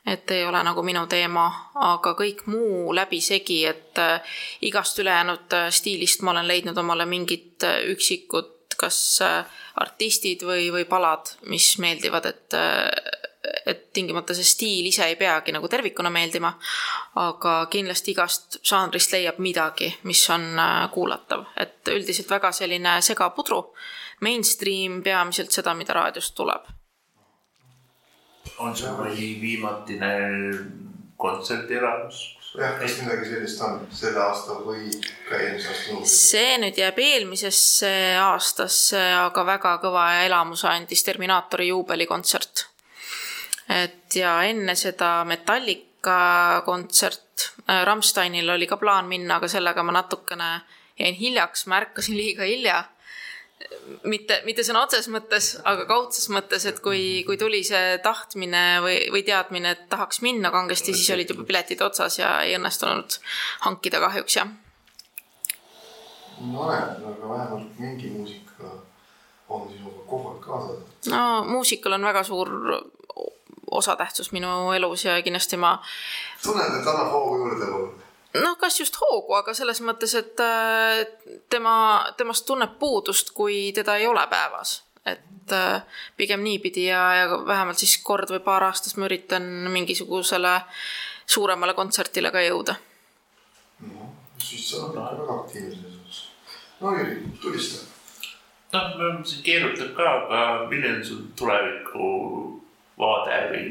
[0.06, 4.22] et ei ole nagu minu teema, aga kõik muu läbisegi, et äh,
[4.62, 10.70] igast ülejäänud äh, stiilist ma olen leidnud omale mingid äh, üksikud, kas äh, artistid või,
[10.74, 12.60] või palad, mis meeldivad, et
[13.66, 16.52] et tingimata see stiil ise ei peagi nagu tervikuna meeldima,
[17.22, 23.62] aga kindlasti igast žanrist leiab midagi, mis on äh, kuulatav, et üldiselt väga selline segapudru,
[24.26, 26.68] mainstream peamiselt seda, mida raadiost tuleb.
[28.60, 30.12] on sul mõni viimatine
[31.18, 32.39] kontserdielamus?
[32.58, 34.90] jah, kas midagi sellist on selle aasta või
[35.28, 36.16] ka eelmise aasta numbris?
[36.32, 37.92] see nüüd jääb eelmisesse
[38.24, 42.66] aastasse, aga väga kõva elamuse andis Terminaatori juubelikontsert.
[43.70, 46.20] et ja enne seda Metallica
[46.66, 47.52] kontsert,
[47.86, 50.50] Rammsteinil oli ka plaan minna, aga sellega ma natukene
[51.00, 52.84] jäin hiljaks, ma ärkasin liiga hilja
[54.04, 58.98] mitte, mitte sõna otseses mõttes, aga kaudses mõttes, et kui, kui tuli see tahtmine või,
[59.14, 63.20] või teadmine, et tahaks minna kangesti, siis olid juba piletid otsas ja ei õnnestunud
[63.66, 64.52] hankida kahjuks jah.
[66.40, 68.76] no näed, aga vähemalt mingi muusika
[69.50, 70.86] on sinuga kogu aeg kaasas.
[71.12, 72.54] no muusikal on väga suur
[73.72, 75.78] osatähtsus minu elus ja kindlasti ma
[76.44, 77.90] tunned, et annab hoogu juurde või?
[78.34, 81.02] noh, kas just hoogu, aga selles mõttes, et äh,
[81.50, 81.74] tema,
[82.18, 84.84] temast tunneb puudust, kui teda ei ole päevas.
[85.06, 85.82] et äh,
[86.18, 90.52] pigem niipidi ja, ja vähemalt siis kord või paar aastas ma üritan mingisugusele
[91.26, 92.76] suuremale kontserdile ka jõuda.
[93.88, 96.20] noh, siis sa oled ikka väga aktiivne selles suhtes.
[96.82, 97.86] no Jüri, tulista.
[98.74, 102.12] noh, me oleme siin keerutanud ka, aga milline on sul tuleviku
[103.00, 103.66] vaade või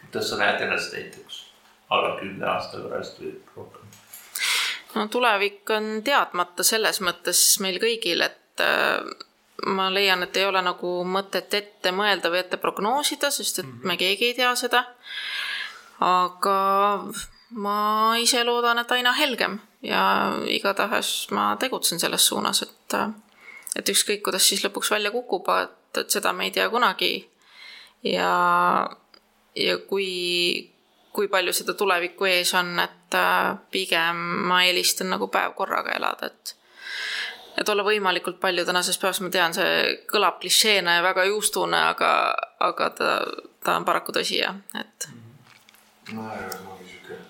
[0.00, 1.25] kuidas sa näed ennast näiteks
[1.90, 3.94] alla kümne aasta pärast või rohkem?
[4.94, 9.04] no tulevik on teadmata selles mõttes meil kõigil, et äh,
[9.66, 13.96] ma leian, et ei ole nagu mõtet ette mõelda või ette prognoosida, sest et me
[14.00, 14.84] keegi ei tea seda.
[16.00, 16.58] aga
[17.56, 17.78] ma
[18.20, 20.02] ise loodan, et aina helgem ja
[20.50, 22.96] igatahes ma tegutsen selles suunas, et,
[23.76, 27.28] et ükskõik, kuidas siis lõpuks välja kukub, et seda me ei tea kunagi.
[28.04, 28.88] ja,
[29.56, 30.70] ja kui,
[31.16, 36.30] kui palju seda tulevikku ees on, et äh, pigem ma eelistan nagu päev korraga elada,
[36.30, 36.56] et
[37.56, 42.10] et olla võimalikult palju tänases päevas, ma tean, see kõlab klišeena ja väga juustune, aga,
[42.60, 43.14] aga ta,
[43.64, 45.08] ta on paraku tõsi jah, et.
[46.12, 47.22] nojah, see ongi sihuke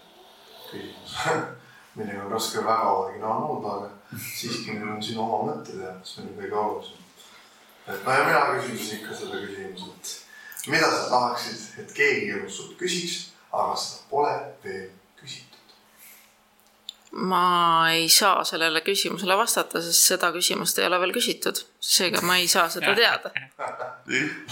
[0.72, 1.54] küsimus
[1.96, 6.24] millega on raske väga originaalne olla, aga siiski meil on siin oma mõtted ja see
[6.24, 7.04] on kõige olulisem.
[7.86, 12.30] et no ja mina küsin siis ikka seda küsimuse, et mida sa tahaksid, et keegi
[12.34, 13.16] elus sult küsiks,
[13.62, 14.32] aga seda pole
[14.64, 14.88] veel
[15.20, 15.74] küsitud?
[17.30, 17.42] ma
[17.92, 22.48] ei saa sellele küsimusele vastata, sest seda küsimust ei ole veel küsitud, seega ma ei
[22.48, 23.32] saa seda teada.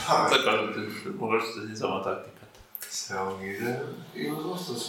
[0.06, 2.62] sa kasutasid, ma kasutasin sama taktikat.
[2.88, 3.74] see ongi see
[4.26, 4.86] ilus vastus.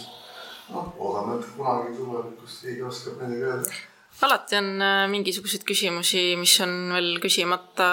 [0.70, 3.76] noh, loodame, et kunagi tulevikus keegi oskab midagi öelda
[4.22, 7.88] alati on äh, mingisuguseid küsimusi, mis on veel küsimata,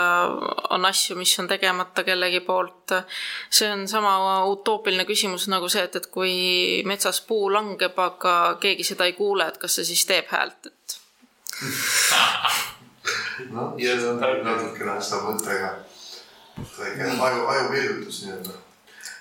[0.72, 2.96] on asju, mis on tegemata kellegi poolt.
[3.50, 6.36] see on sama utoopiline küsimus nagu see, et, et kui
[6.88, 10.98] metsas puu langeb, aga keegi seda ei kuule, et kas see siis teeb häält, et.
[13.56, 15.76] noh, see on natukene seda mõttega,
[16.80, 18.60] väike aju, ajupildutus nii-öelda.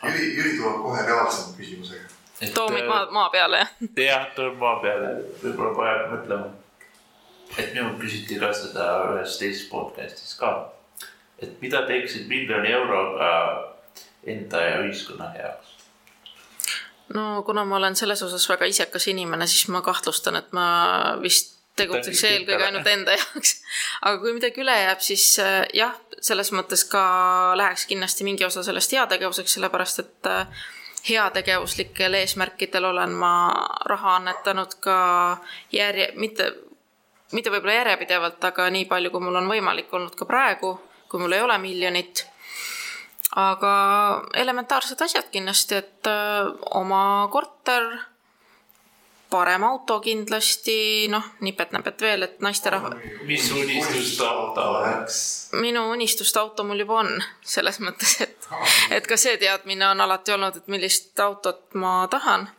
[0.02, 2.08] Jüri, Jüri tuleb kohe reaalsema küsimusega.
[2.54, 3.70] too meid maa, maa peale, jah.
[4.06, 6.61] jah, tuleb maa peale, võib-olla paneb mõtlema
[7.58, 10.52] et minult küsiti ka seda ühes teises podcast'is ka.
[11.42, 13.30] et mida teeksid miljoni euroga
[14.26, 15.76] enda ja ühiskonna heaks?
[17.14, 20.66] no kuna ma olen selles osas väga isekas inimene, siis ma kahtlustan, et ma
[21.22, 23.56] vist tegutseks eelkõige ainult enda jaoks.
[24.04, 27.02] aga kui midagi üle jääb, siis äh, jah, selles mõttes ka
[27.58, 30.66] läheks kindlasti mingi osa sellest heategevuseks, sellepärast et äh,
[31.08, 33.32] heategevuslikel eesmärkidel olen ma
[33.90, 34.98] raha annetanud ka
[35.74, 36.52] järje, mitte
[37.32, 40.74] mitte võib-olla järjepidevalt, aga nii palju, kui mul on võimalik olnud ka praegu,
[41.08, 42.26] kui mul ei ole miljonit.
[43.36, 43.72] aga
[44.36, 47.86] elementaarsed asjad kindlasti, et öö, oma korter,
[49.32, 52.90] parem auto kindlasti, noh, nipet-näpet veel, et naisterahva.
[53.24, 55.22] mis unistuste auto oleks?
[55.52, 58.48] minu unistuste auto mul juba on, selles mõttes, et,
[58.90, 62.50] et ka see teadmine on alati olnud, et millist autot ma tahan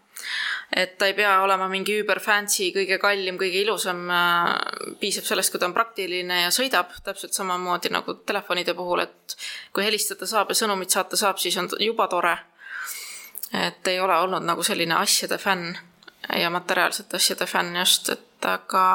[0.76, 4.04] et ta ei pea olema mingi über fancy, kõige kallim, kõige ilusam.
[4.10, 9.38] Äh, piisab sellest, kui ta on praktiline ja sõidab täpselt samamoodi nagu telefonide puhul, et
[9.74, 12.38] kui helistada saab ja sõnumit saata saab, siis on juba tore.
[13.54, 15.76] et ei ole olnud nagu selline asjade fänn
[16.40, 18.86] ja materiaalsete asjade fänn just, et aga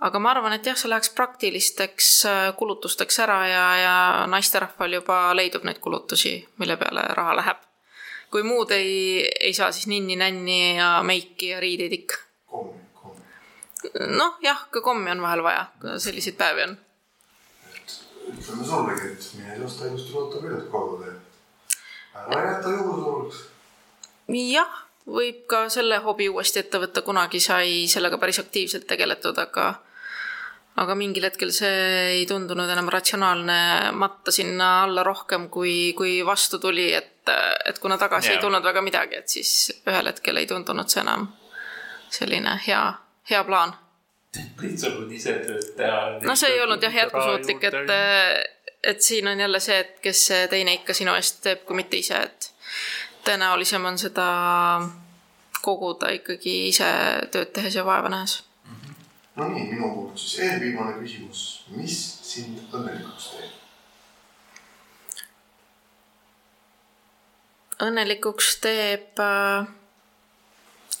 [0.00, 3.96] aga ma arvan, et jah, see läheks praktilisteks äh, kulutusteks ära ja, ja
[4.30, 7.67] naisterahval juba leidub neid kulutusi, mille peale raha läheb
[8.30, 12.16] kui muud ei, ei saa, siis ninni-nänni ja meiki ja riideid ikka.
[14.06, 15.66] noh, jah, ka kommi on vahel vaja,
[15.98, 16.76] selliseid päevi on.
[18.28, 21.16] ütleme sullegi, et mine ilusti ilusti loota küll, et kodu teeb.
[22.26, 23.42] ära jäta juhusoluks.
[24.52, 29.70] jah, võib ka selle hobi uuesti ette võtta, kunagi sai sellega päris aktiivselt tegeletud, aga
[30.78, 33.58] aga mingil hetkel see ei tundunud enam ratsionaalne
[33.98, 37.17] matta sinna alla rohkem, kui, kui vastu tuli, et,
[37.66, 38.38] et kuna tagasi yeah.
[38.38, 41.28] ei tulnud väga midagi, et siis ühel hetkel ei tundunud see enam
[42.10, 42.82] selline hea,
[43.30, 43.74] hea plaan.
[44.62, 46.00] lihtsalt võid ise tööd teha.
[46.22, 47.92] no see ei olnud jah jätkusuutlik, et,
[48.92, 52.00] et siin on jälle see, et kes see teine ikka sinu eest teeb, kui mitte
[52.00, 52.50] ise, et
[53.26, 54.28] tõenäolisem on seda
[55.62, 56.90] koguda ikkagi ise
[57.32, 58.42] tööd tehes ja vaeva nähes
[59.38, 61.44] no nii, minu poolt siis eelviimane küsimus,
[61.76, 63.57] mis sind õnnelikuks teeb?
[67.84, 69.68] Õnnelikuks teeb äh,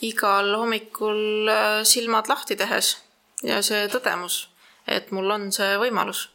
[0.06, 2.96] igal hommikul äh, silmad lahti tehes
[3.46, 4.46] ja see tõdemus,
[4.86, 6.28] et mul on see võimalus.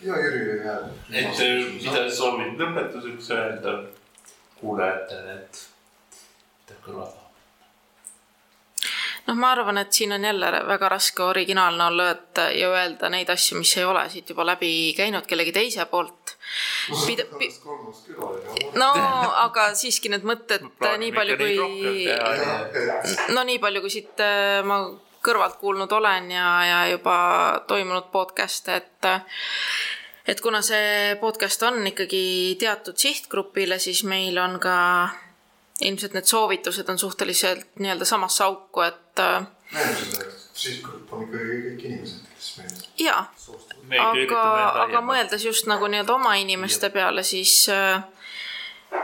[0.00, 0.88] ja Jürile jääb.
[1.12, 3.78] et äh, mida soovid lõpetuseks öelda
[4.60, 5.62] kuulajatele, et
[6.64, 7.26] mida kõrvale
[9.26, 13.30] noh, ma arvan, et siin on jälle väga raske originaalne olla, et ja öelda neid
[13.32, 16.25] asju, mis ei ole siit juba läbi käinud kellegi teise poolt.
[17.06, 17.50] Pida-, pi-.
[18.78, 18.90] no
[19.42, 20.68] aga siiski need mõtted
[21.02, 21.56] nii palju kui,
[23.34, 24.84] no nii palju, kui siit äh, ma
[25.26, 27.18] kõrvalt kuulnud olen ja, ja juba
[27.66, 29.10] toimunud podcast'e, et
[30.26, 34.76] et kuna see podcast on ikkagi teatud sihtgrupile, siis meil on ka
[35.86, 39.22] ilmselt need soovitused on suhteliselt nii-öelda samasse auku, et.
[40.56, 42.76] sihtgrupp on ikkagi kõik inimesed, kes meil.
[43.06, 43.22] jaa,
[43.94, 44.42] aga,
[44.84, 48.02] aga mõeldes just nagu nii-öelda oma inimeste peale, siis äh,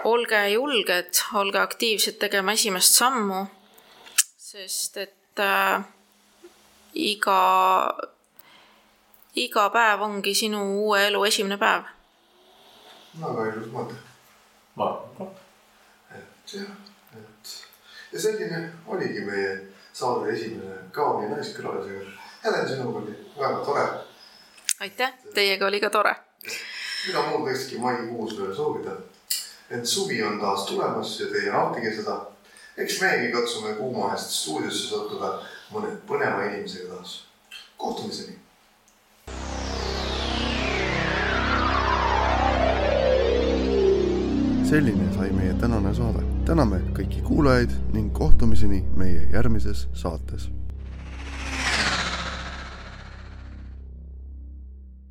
[0.05, 3.47] olge julged, olge aktiivsed tegema esimest sammu.
[4.53, 5.85] sest et äh,
[6.95, 7.41] iga,
[9.35, 11.89] iga päev ongi sinu uue elu esimene päev.
[13.21, 13.95] väga ilus mõte.
[16.15, 16.73] et jah,
[17.17, 17.57] et
[18.13, 22.11] ja selline oligi meie saade esimene Kaami naiskülalisega.
[22.45, 23.85] Helen, sinuga oli väga tore.
[24.83, 26.15] Aitäh, teiega oli ka tore.
[27.07, 28.95] mida muud võikski maikuus veel soovida.
[29.71, 32.17] ent suvi on taas tulemas ja teie nautige seda.
[32.77, 35.29] eks meiegi katsume kuuma eest stuudiosse sattuda
[35.75, 37.13] mõne põneva inimesega taas.
[37.77, 38.39] kohtumiseni
[44.73, 46.27] selline sai meie tänane saade.
[46.45, 50.51] täname kõiki kuulajaid ning kohtumiseni meie järgmises saates